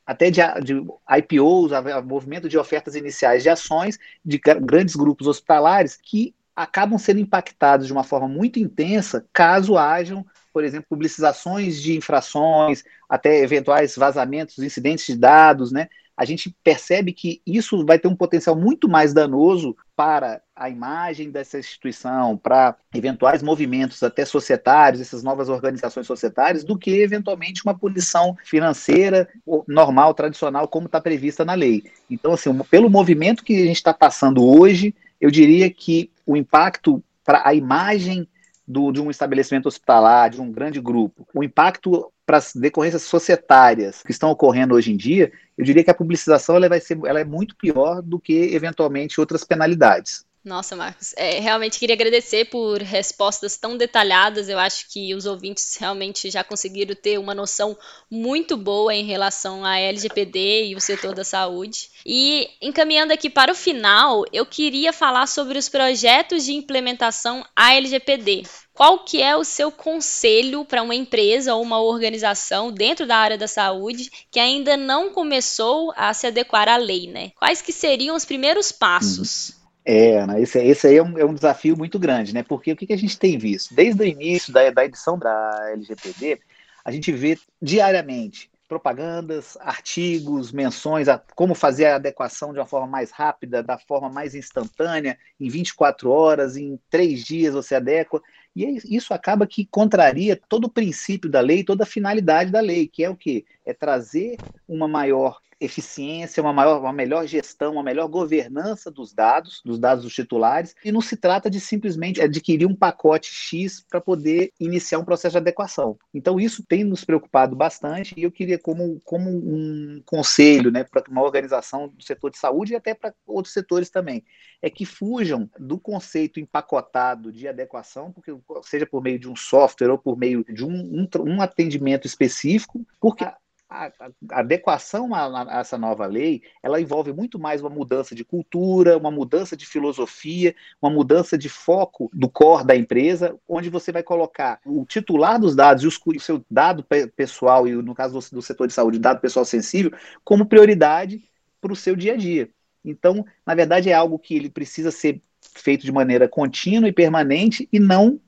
até 0.10 0.32
de, 0.32 0.42
de 0.64 0.84
IPOs, 1.08 1.72
a, 1.72 1.98
a 1.98 2.02
movimento 2.02 2.50
de 2.50 2.58
ofertas 2.58 2.96
iniciais 2.96 3.44
de 3.44 3.50
ações 3.50 4.00
de 4.26 4.40
grandes 4.40 4.96
grupos 4.96 5.28
hospitalares 5.28 6.00
que 6.02 6.34
acabam 6.56 6.98
sendo 6.98 7.20
impactados 7.20 7.86
de 7.86 7.94
uma 7.94 8.04
forma 8.04 8.28
muito 8.28 8.58
intensa 8.58 9.24
caso 9.32 9.78
hajam, 9.78 10.26
por 10.52 10.64
exemplo, 10.64 10.88
publicizações 10.90 11.80
de 11.80 11.96
infrações, 11.96 12.84
até 13.08 13.44
eventuais 13.44 13.96
vazamentos, 13.96 14.58
incidentes 14.58 15.06
de 15.06 15.16
dados, 15.16 15.72
né? 15.72 15.88
A 16.20 16.26
gente 16.26 16.54
percebe 16.62 17.14
que 17.14 17.42
isso 17.48 17.86
vai 17.86 17.98
ter 17.98 18.10
um 18.10 18.16
potencial 18.16 18.54
muito 18.54 18.90
mais 18.90 19.14
danoso 19.14 19.74
para 19.96 20.42
a 20.54 20.70
imagem 20.70 21.32
dessa 21.32 21.58
instituição, 21.58 22.36
para 22.36 22.76
eventuais 22.94 23.42
movimentos 23.42 24.04
até 24.04 24.26
societários, 24.26 25.00
essas 25.00 25.24
novas 25.24 25.48
organizações 25.48 26.06
societárias, 26.06 26.66
do 26.66 26.78
que 26.78 26.92
eventualmente 26.92 27.62
uma 27.64 27.74
punição 27.74 28.36
financeira 28.44 29.30
normal, 29.66 30.14
tradicional, 30.14 30.68
como 30.68 30.88
está 30.88 31.00
prevista 31.00 31.46
na 31.46 31.54
lei. 31.54 31.86
Então, 32.10 32.34
assim, 32.34 32.54
pelo 32.70 32.90
movimento 32.90 33.42
que 33.42 33.56
a 33.56 33.66
gente 33.66 33.78
está 33.78 33.94
passando 33.94 34.46
hoje, 34.46 34.94
eu 35.22 35.32
diria 35.32 35.72
que 35.72 36.12
o 36.26 36.36
impacto 36.36 37.02
para 37.24 37.48
a 37.48 37.54
imagem 37.54 38.28
do, 38.68 38.92
de 38.92 39.00
um 39.00 39.10
estabelecimento 39.10 39.68
hospitalar, 39.68 40.32
de 40.32 40.42
um 40.42 40.52
grande 40.52 40.82
grupo, 40.82 41.26
o 41.34 41.42
impacto 41.42 42.12
para 42.30 42.38
as 42.38 42.54
decorrências 42.54 43.02
societárias 43.02 44.04
que 44.04 44.12
estão 44.12 44.30
ocorrendo 44.30 44.76
hoje 44.76 44.94
em 44.94 44.96
dia, 44.96 45.32
eu 45.58 45.66
diria 45.66 45.84
que 45.84 45.90
a 45.90 45.96
publicização 45.96 46.56
ela 46.56 46.70
vai 46.70 46.80
ser, 46.80 46.96
ela 47.04 47.20
é 47.20 47.24
muito 47.24 47.56
pior 47.56 48.04
do 48.04 48.20
que 48.20 48.54
eventualmente 48.54 49.20
outras 49.20 49.44
penalidades. 49.44 50.28
Nossa, 50.44 50.74
Marcos, 50.74 51.14
é, 51.18 51.40
realmente 51.40 51.78
queria 51.78 51.96
agradecer 51.96 52.46
por 52.46 52.82
respostas 52.82 53.58
tão 53.58 53.76
detalhadas. 53.76 54.48
Eu 54.48 54.58
acho 54.58 54.88
que 54.90 55.14
os 55.14 55.26
ouvintes 55.26 55.76
realmente 55.78 56.32
já 56.32 56.46
conseguiram 56.46 56.96
ter 56.96 57.18
uma 57.18 57.36
noção 57.36 57.78
muito 58.10 58.56
boa 58.56 58.96
em 58.96 59.06
relação 59.06 59.66
à 59.66 59.78
LGPD 59.78 60.68
e 60.68 60.76
o 60.76 60.80
setor 60.80 61.14
da 61.14 61.26
saúde. 61.26 61.90
E 62.06 62.50
encaminhando 62.62 63.12
aqui 63.12 63.30
para 63.30 63.52
o 63.52 63.56
final, 63.56 64.24
eu 64.32 64.46
queria 64.46 64.94
falar 64.94 65.28
sobre 65.28 65.58
os 65.58 65.68
projetos 65.68 66.46
de 66.46 66.54
implementação 66.54 67.46
à 67.54 67.76
LGPD. 67.76 68.44
Qual 68.74 69.00
que 69.00 69.22
é 69.22 69.36
o 69.36 69.44
seu 69.44 69.70
conselho 69.70 70.64
para 70.64 70.82
uma 70.82 70.96
empresa 70.96 71.54
ou 71.54 71.62
uma 71.62 71.82
organização 71.82 72.72
dentro 72.72 73.06
da 73.06 73.18
área 73.18 73.38
da 73.38 73.48
saúde 73.48 74.10
que 74.32 74.40
ainda 74.40 74.78
não 74.78 75.10
começou 75.10 75.92
a 75.98 76.14
se 76.14 76.26
adequar 76.28 76.70
à 76.70 76.78
lei, 76.78 77.08
né? 77.08 77.32
Quais 77.36 77.62
que 77.62 77.74
seriam 77.74 78.16
os 78.16 78.24
primeiros 78.24 78.72
passos? 78.72 79.50
Hum. 79.50 79.59
É, 79.86 80.26
né, 80.26 80.42
esse, 80.42 80.60
esse 80.60 80.88
aí 80.88 80.98
é 80.98 81.04
um, 81.04 81.18
é 81.18 81.26
um, 81.26 81.34
desafio 81.34 81.78
muito 81.78 81.98
grande, 81.98 82.34
né? 82.34 82.44
Porque 82.44 82.72
o 82.72 82.76
que, 82.76 82.86
que 82.86 82.94
a 82.94 82.98
gente 82.98 83.18
tem 83.18 83.38
visto? 83.38 83.74
Desde 83.74 84.02
o 84.02 84.06
início 84.06 84.54
da, 84.54 84.70
da 84.70 84.86
edição 84.86 85.18
da 85.18 85.72
LGPD, 85.72 86.40
a 86.84 86.92
gente 86.92 87.12
vê 87.12 87.38
diariamente 87.62 88.50
propagandas, 88.70 89.58
artigos, 89.60 90.52
menções 90.52 91.08
a 91.08 91.18
como 91.36 91.56
fazer 91.56 91.86
a 91.86 91.96
adequação 91.96 92.54
de 92.54 92.60
uma 92.60 92.68
forma 92.68 92.86
mais 92.86 93.10
rápida, 93.10 93.64
da 93.64 93.80
forma 93.80 94.10
mais 94.10 94.36
instantânea, 94.36 95.18
em 95.40 95.50
24 95.50 96.12
horas, 96.12 96.56
em 96.56 96.80
três 96.88 97.24
dias 97.26 97.56
você 97.56 97.74
adequa. 97.74 98.22
E 98.56 98.64
é 98.64 98.70
isso 98.86 99.12
acaba 99.12 99.48
que 99.48 99.66
contraria 99.66 100.40
todo 100.48 100.66
o 100.66 100.70
princípio 100.70 101.30
da 101.30 101.42
lei, 101.42 101.64
toda 101.64 101.84
a 101.84 101.88
finalidade 101.88 102.52
da 102.52 102.62
lei, 102.62 102.88
que 102.88 103.04
é 103.04 103.10
o 103.10 103.16
quê? 103.16 103.44
É 103.66 103.74
trazer 103.74 104.38
uma 104.68 104.88
maior 104.88 105.40
eficiência, 105.60 106.42
uma, 106.42 106.54
maior, 106.54 106.80
uma 106.80 106.94
melhor 106.94 107.28
gestão, 107.28 107.74
uma 107.74 107.84
melhor 107.84 108.08
governança 108.08 108.90
dos 108.90 109.14
dados, 109.14 109.62
dos 109.66 109.80
dados 109.80 110.04
dos 110.04 110.14
titulares, 110.14 110.76
e 110.84 110.92
não 110.92 111.02
se 111.02 111.18
trata 111.18 111.50
de 111.50 111.60
simplesmente 111.60 112.22
adquirir 112.22 112.66
um 112.66 112.76
pacote 112.76 113.30
X 113.32 113.86
para 113.90 114.00
poder 114.00 114.52
iniciar 114.60 115.00
um 115.00 115.06
processo 115.06 115.34
de 115.34 115.40
adequação. 115.40 115.98
Então, 116.14 116.40
isso 116.40 116.64
tem 116.64 116.84
nos 116.84 117.04
preocupado 117.04 117.56
bastante, 117.56 118.14
e 118.18 118.24
eu 118.24 118.32
queria, 118.32 118.58
como, 118.58 119.00
como 119.04 119.30
um 119.30 120.02
conselho 120.06 120.72
né, 120.72 120.84
para 120.84 121.04
uma 121.10 121.22
organização 121.22 121.90
do 121.90 122.04
setor 122.04 122.32
de 122.32 122.38
saúde 122.38 122.74
e 122.74 122.76
até 122.76 122.94
para 122.94 123.14
outros 123.28 123.54
setores 123.54 123.90
também, 123.90 124.24
é 124.62 124.70
que 124.70 124.86
fujam 124.86 125.50
do 125.60 125.80
conceito 125.80 126.40
empacotado 126.40 127.32
de 127.32 127.48
adequação, 127.48 128.12
porque 128.12 128.36
seja 128.64 128.86
por 128.86 129.02
meio 129.02 129.20
de 129.20 129.30
um 129.30 129.36
software 129.36 129.90
ou 129.90 129.98
por 129.98 130.18
meio 130.18 130.44
de 130.44 130.66
um, 130.66 130.72
um, 130.72 131.08
um 131.26 131.42
atendimento 131.42 132.06
específico, 132.06 132.86
porque 133.00 133.26
a, 133.70 133.92
a 134.32 134.40
adequação 134.40 135.14
a, 135.14 135.44
a, 135.44 135.60
essa 135.60 135.78
nova 135.78 136.06
lei, 136.08 136.42
ela 136.64 136.82
envolve 136.82 137.14
muito 137.14 137.38
mais 137.38 137.62
uma 137.62 137.70
mudança 137.70 138.16
de 138.16 138.26
cultura, 138.26 138.98
uma 138.98 139.12
mudança 139.12 139.56
de 139.56 139.66
filosofia, 139.66 140.56
uma 140.82 140.90
mudança 140.90 141.38
de 141.38 141.48
foco 141.48 142.10
do 142.12 142.28
core 142.28 142.66
da 142.66 142.76
empresa, 142.76 143.38
onde 143.48 143.70
você 143.70 143.92
vai 143.92 144.02
colocar 144.02 144.60
o 144.66 144.86
titular 144.86 145.40
dos 145.40 145.56
dados 145.56 145.84
e 145.84 145.88
os, 145.88 146.00
o 146.04 146.20
seu 146.20 146.44
dado 146.50 146.84
pessoal, 147.16 147.68
e 147.68 147.74
no 147.74 147.94
caso 147.94 148.20
do, 148.20 148.36
do 148.38 148.42
setor 148.42 148.68
de 148.68 148.74
saúde, 148.74 148.98
dado 148.98 149.22
pessoal 149.22 149.46
sensível, 149.46 149.92
como 150.24 150.48
prioridade 150.48 151.24
para 151.62 151.72
o 151.72 151.76
seu 151.76 151.96
dia 151.96 152.14
a 152.14 152.18
dia. 152.18 152.50
Então, 152.84 153.26
na 153.46 153.54
verdade, 153.54 153.90
é 153.90 153.94
algo 153.94 154.18
que 154.18 154.36
ele 154.36 154.50
precisa 154.50 154.90
ser 154.90 155.22
feito 155.42 155.86
de 155.86 155.92
maneira 155.92 156.28
contínua 156.28 156.90
e 156.90 156.94
permanente 156.94 157.68
e 157.72 157.80
não 157.80 158.20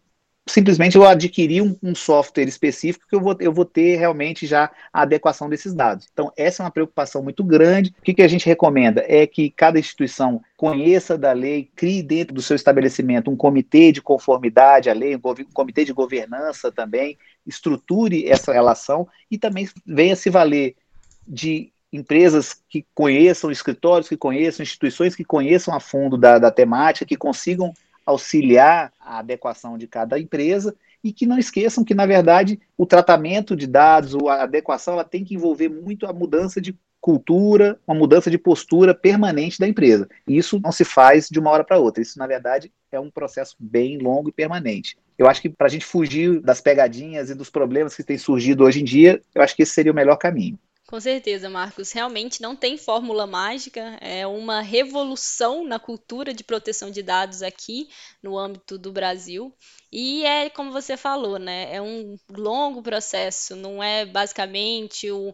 simplesmente 0.52 0.96
eu 0.96 1.06
adquirir 1.06 1.62
um, 1.62 1.76
um, 1.82 1.96
software 1.96 2.48
específico 2.48 3.06
que 3.08 3.16
eu 3.16 3.22
vou, 3.22 3.36
eu 3.40 3.54
vou 3.54 3.66
ter 3.66 3.96
realmente 3.96 4.46
já 4.46 4.72
a 4.92 5.02
adequação 5.04 5.50
desses 5.50 5.74
dados. 5.74 6.08
Então, 6.12 6.32
essa 6.36 6.62
é 6.62 6.66
uma 6.66 6.72
preocupação 6.72 7.24
muito 7.24 7.44
grande. 7.44 7.94
O 7.98 8.02
que, 8.02 8.14
que 8.14 8.22
a 8.22 8.28
gente 8.28 8.46
recomenda? 8.46 9.04
É 9.08 9.26
que 9.26 9.50
cada 9.50 9.80
instituição 9.80 10.42
conheça 10.58 11.18
da 11.18 11.32
lei, 11.32 11.70
crie 11.76 12.04
dentro 12.04 12.34
do 12.34 12.42
seu 12.42 12.56
estabelecimento 12.56 13.32
um 13.32 13.36
comitê 13.36 13.92
de 13.92 14.02
conformidade 14.02 14.90
à 14.90 14.94
lei, 14.94 15.16
um 15.16 15.22
comitê 15.54 15.86
de 15.86 15.94
governança 15.94 16.72
também, 16.72 17.18
estruture 17.48 18.28
essa 18.28 18.52
relação 18.54 19.08
e 19.30 19.38
também 19.38 19.70
venha 19.86 20.16
se 20.16 20.30
valer 20.30 20.76
de 21.28 21.72
empresas 21.92 22.62
que 22.70 22.86
conheçam, 22.96 23.52
escritórios 23.52 24.08
que 24.08 24.16
conheçam, 24.18 24.64
instituições 24.64 25.16
que 25.16 25.26
conheçam 25.26 25.74
a 25.74 25.80
fundo 25.80 26.18
da, 26.18 26.40
da 26.40 26.52
temática, 26.52 27.06
que 27.06 27.18
consigam 27.18 27.74
auxiliar 28.06 28.92
a 29.00 29.20
adequação 29.20 29.78
de 29.78 29.88
cada 29.88 30.20
empresa 30.20 30.76
e 31.04 31.12
que 31.12 31.26
não 31.26 31.38
esqueçam 31.38 31.84
que, 31.84 31.96
na 31.96 32.06
verdade, 32.06 32.60
o 32.78 32.86
tratamento 32.86 33.56
de 33.56 33.66
dados, 33.68 34.16
a 34.28 34.44
adequação, 34.44 34.94
ela 34.94 35.04
tem 35.04 35.24
que 35.24 35.36
envolver 35.36 35.70
muito 35.70 36.06
a 36.06 36.14
mudança 36.14 36.62
de 36.62 36.78
cultura, 37.00 37.80
uma 37.88 37.98
mudança 37.98 38.30
de 38.30 38.38
postura 38.38 38.94
permanente 38.94 39.60
da 39.60 39.68
empresa. 39.68 40.08
Isso 40.28 40.60
não 40.64 40.72
se 40.72 40.86
faz 40.86 41.28
de 41.28 41.40
uma 41.40 41.50
hora 41.50 41.64
para 41.64 41.80
outra. 41.80 42.04
Isso, 42.04 42.20
na 42.20 42.28
verdade, 42.28 42.72
é 42.92 43.00
um 43.00 43.10
processo 43.10 43.56
bem 43.60 43.98
longo 43.98 44.30
e 44.30 44.32
permanente. 44.32 44.96
Eu 45.18 45.28
acho 45.28 45.42
que 45.42 45.50
para 45.50 45.68
a 45.68 45.70
gente 45.70 45.86
fugir 45.86 46.40
das 46.40 46.62
pegadinhas 46.62 47.30
e 47.30 47.36
dos 47.36 47.50
problemas 47.50 47.96
que 47.96 48.04
têm 48.04 48.18
surgido 48.18 48.64
hoje 48.64 48.82
em 48.82 48.84
dia, 48.84 49.20
eu 49.34 49.42
acho 49.42 49.56
que 49.56 49.64
esse 49.64 49.74
seria 49.74 49.92
o 49.92 49.96
melhor 49.96 50.18
caminho. 50.18 50.60
Com 50.92 51.00
certeza, 51.00 51.50
Marcos. 51.50 51.94
Realmente 51.94 52.42
não 52.42 52.54
tem 52.54 52.78
fórmula 52.78 53.26
mágica, 53.26 53.98
é 54.02 54.28
uma 54.28 54.60
revolução 54.60 55.64
na 55.64 55.80
cultura 55.80 56.34
de 56.34 56.44
proteção 56.44 56.92
de 56.92 57.02
dados 57.02 57.42
aqui 57.42 57.88
no 58.22 58.38
âmbito 58.38 58.78
do 58.78 58.92
Brasil. 58.92 59.56
E 59.90 60.26
é 60.26 60.50
como 60.50 60.70
você 60.74 60.98
falou, 60.98 61.40
né? 61.40 61.74
É 61.74 61.82
um 61.82 62.18
longo 62.30 62.84
processo, 62.84 63.56
não 63.56 63.82
é 63.82 64.06
basicamente 64.06 65.10
o, 65.10 65.34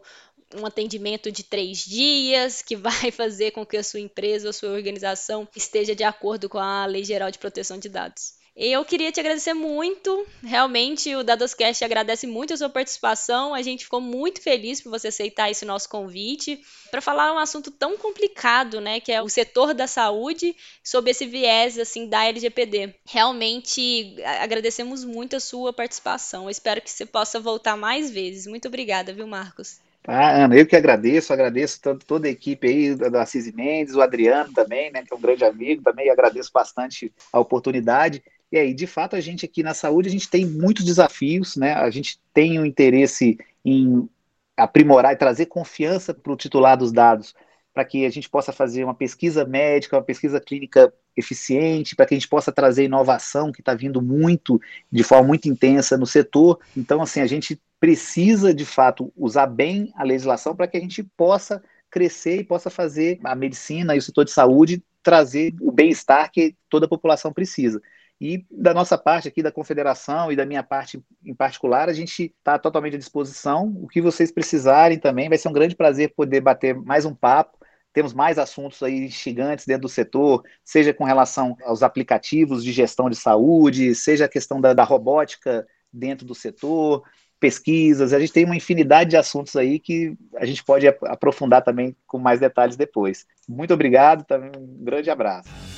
um 0.53 0.63
atendimento 0.63 1.31
de 1.31 1.41
três 1.41 1.79
dias 1.79 2.61
que 2.61 2.75
vai 2.77 3.09
fazer 3.09 3.49
com 3.49 3.65
que 3.65 3.77
a 3.77 3.83
sua 3.83 3.99
empresa 3.99 4.45
ou 4.45 4.53
sua 4.53 4.69
organização 4.69 5.47
esteja 5.55 5.95
de 5.95 6.03
acordo 6.03 6.47
com 6.47 6.59
a 6.59 6.85
Lei 6.85 7.03
Geral 7.03 7.31
de 7.31 7.39
Proteção 7.39 7.79
de 7.79 7.89
Dados. 7.89 8.35
Eu 8.59 8.83
queria 8.83 9.11
te 9.11 9.19
agradecer 9.19 9.53
muito. 9.53 10.25
Realmente, 10.43 11.15
o 11.15 11.23
Dadoscast 11.23 11.85
agradece 11.85 12.25
muito 12.25 12.55
a 12.55 12.57
sua 12.57 12.69
participação. 12.69 13.53
A 13.53 13.61
gente 13.61 13.83
ficou 13.83 14.01
muito 14.01 14.41
feliz 14.41 14.81
por 14.81 14.89
você 14.89 15.09
aceitar 15.09 15.51
esse 15.51 15.63
nosso 15.63 15.87
convite 15.87 16.59
para 16.89 16.99
falar 16.99 17.31
um 17.31 17.37
assunto 17.37 17.69
tão 17.69 17.95
complicado, 17.99 18.81
né, 18.81 18.99
que 18.99 19.11
é 19.11 19.21
o 19.21 19.29
setor 19.29 19.75
da 19.75 19.85
saúde, 19.85 20.55
sob 20.83 21.11
esse 21.11 21.27
viés 21.27 21.77
assim 21.77 22.09
da 22.09 22.25
LGPD. 22.25 22.95
Realmente 23.05 24.15
agradecemos 24.41 25.05
muito 25.05 25.35
a 25.35 25.39
sua 25.39 25.71
participação. 25.71 26.45
Eu 26.45 26.49
espero 26.49 26.81
que 26.81 26.89
você 26.89 27.05
possa 27.05 27.39
voltar 27.39 27.77
mais 27.77 28.09
vezes. 28.09 28.47
Muito 28.47 28.67
obrigada, 28.67 29.13
viu, 29.13 29.27
Marcos? 29.27 29.79
Ah, 30.07 30.45
Ana, 30.45 30.55
eu 30.55 30.65
que 30.65 30.75
agradeço, 30.75 31.31
agradeço 31.31 31.79
tanto 31.79 32.07
toda 32.07 32.27
a 32.27 32.31
equipe 32.31 32.65
aí 32.65 32.95
da 32.95 33.23
Cisi 33.25 33.53
Mendes, 33.53 33.93
o 33.93 34.01
Adriano 34.01 34.51
também, 34.51 34.89
né, 34.89 35.03
que 35.03 35.13
é 35.13 35.15
um 35.17 35.21
grande 35.21 35.43
amigo, 35.43 35.83
também 35.83 36.09
agradeço 36.09 36.49
bastante 36.51 37.13
a 37.31 37.39
oportunidade. 37.39 38.23
E 38.51 38.57
aí, 38.57 38.73
de 38.73 38.87
fato, 38.87 39.15
a 39.15 39.21
gente 39.21 39.45
aqui 39.45 39.61
na 39.61 39.73
saúde, 39.73 40.07
a 40.07 40.11
gente 40.11 40.29
tem 40.29 40.45
muitos 40.45 40.85
desafios, 40.85 41.55
né? 41.55 41.73
A 41.73 41.89
gente 41.89 42.19
tem 42.33 42.57
o 42.57 42.61
um 42.61 42.65
interesse 42.65 43.37
em 43.63 44.09
aprimorar 44.55 45.13
e 45.13 45.17
trazer 45.17 45.47
confiança 45.47 46.13
para 46.13 46.31
o 46.31 46.37
titular 46.37 46.77
dos 46.77 46.91
dados, 46.91 47.35
para 47.73 47.85
que 47.85 48.05
a 48.05 48.09
gente 48.09 48.29
possa 48.29 48.51
fazer 48.51 48.83
uma 48.83 48.95
pesquisa 48.95 49.45
médica, 49.45 49.97
uma 49.97 50.03
pesquisa 50.03 50.39
clínica 50.39 50.91
eficiente, 51.15 51.95
para 51.95 52.05
que 52.05 52.13
a 52.13 52.17
gente 52.17 52.27
possa 52.27 52.51
trazer 52.51 52.85
inovação 52.85 53.51
que 53.51 53.61
está 53.61 53.73
vindo 53.73 54.01
muito, 54.01 54.59
de 54.91 55.03
forma 55.03 55.27
muito 55.27 55.49
intensa 55.49 55.97
no 55.97 56.05
setor. 56.05 56.59
Então, 56.75 57.01
assim, 57.01 57.21
a 57.21 57.27
gente 57.27 57.61
precisa, 57.79 58.53
de 58.53 58.65
fato, 58.65 59.11
usar 59.15 59.47
bem 59.47 59.91
a 59.95 60.03
legislação 60.03 60.55
para 60.55 60.67
que 60.67 60.77
a 60.77 60.79
gente 60.79 61.03
possa 61.03 61.61
crescer 61.89 62.39
e 62.39 62.43
possa 62.43 62.69
fazer 62.69 63.19
a 63.23 63.35
medicina 63.35 63.95
e 63.95 63.99
o 63.99 64.01
setor 64.01 64.25
de 64.25 64.31
saúde 64.31 64.83
trazer 65.03 65.55
o 65.61 65.71
bem-estar 65.71 66.31
que 66.31 66.55
toda 66.69 66.85
a 66.85 66.89
população 66.89 67.31
precisa. 67.31 67.81
E 68.19 68.45
da 68.49 68.73
nossa 68.73 68.97
parte 68.97 69.27
aqui, 69.27 69.43
da 69.43 69.51
confederação 69.51 70.31
e 70.31 70.35
da 70.35 70.45
minha 70.45 70.63
parte 70.63 70.99
em 71.23 71.35
particular, 71.35 71.87
a 71.87 71.93
gente 71.93 72.33
está 72.37 72.57
totalmente 72.57 72.95
à 72.95 72.99
disposição. 72.99 73.75
O 73.79 73.87
que 73.87 74.01
vocês 74.01 74.31
precisarem 74.31 74.97
também, 74.97 75.29
vai 75.29 75.37
ser 75.37 75.49
um 75.49 75.53
grande 75.53 75.75
prazer 75.75 76.13
poder 76.15 76.41
bater 76.41 76.75
mais 76.75 77.05
um 77.05 77.13
papo. 77.13 77.57
Temos 77.93 78.13
mais 78.13 78.37
assuntos 78.37 78.81
aí 78.83 79.07
gigantes 79.07 79.65
dentro 79.65 79.83
do 79.83 79.89
setor, 79.89 80.43
seja 80.63 80.93
com 80.93 81.03
relação 81.03 81.55
aos 81.63 81.83
aplicativos 81.83 82.63
de 82.63 82.71
gestão 82.71 83.09
de 83.09 83.15
saúde, 83.15 83.95
seja 83.95 84.25
a 84.25 84.29
questão 84.29 84.59
da, 84.59 84.73
da 84.73 84.83
robótica 84.83 85.65
dentro 85.91 86.25
do 86.25 86.35
setor, 86.35 87.03
pesquisas. 87.39 88.13
A 88.13 88.19
gente 88.19 88.33
tem 88.33 88.45
uma 88.45 88.55
infinidade 88.55 89.11
de 89.11 89.17
assuntos 89.17 89.55
aí 89.55 89.79
que 89.79 90.15
a 90.35 90.45
gente 90.45 90.63
pode 90.63 90.87
aprofundar 90.87 91.63
também 91.63 91.95
com 92.05 92.17
mais 92.17 92.39
detalhes 92.39 92.75
depois. 92.75 93.25
Muito 93.47 93.73
obrigado, 93.73 94.25
um 94.57 94.83
grande 94.83 95.09
abraço. 95.09 95.76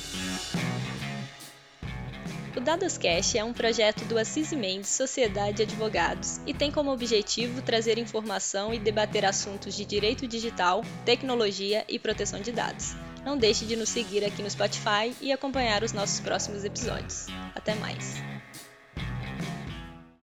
O 2.60 2.62
Dadoscast 2.62 3.38
é 3.38 3.42
um 3.42 3.54
projeto 3.54 4.04
do 4.04 4.18
Assis 4.18 4.52
Mendes 4.52 4.90
Sociedade 4.90 5.62
Advogados 5.62 6.42
e 6.46 6.52
tem 6.52 6.70
como 6.70 6.92
objetivo 6.92 7.62
trazer 7.62 7.96
informação 7.96 8.74
e 8.74 8.78
debater 8.78 9.24
assuntos 9.24 9.74
de 9.74 9.86
direito 9.86 10.28
digital, 10.28 10.84
tecnologia 11.06 11.86
e 11.88 11.98
proteção 11.98 12.38
de 12.38 12.52
dados. 12.52 12.94
Não 13.24 13.38
deixe 13.38 13.64
de 13.64 13.76
nos 13.76 13.88
seguir 13.88 14.26
aqui 14.26 14.42
no 14.42 14.50
Spotify 14.50 15.16
e 15.22 15.32
acompanhar 15.32 15.82
os 15.82 15.94
nossos 15.94 16.20
próximos 16.20 16.62
episódios. 16.62 17.28
Até 17.54 17.74
mais! 17.76 18.16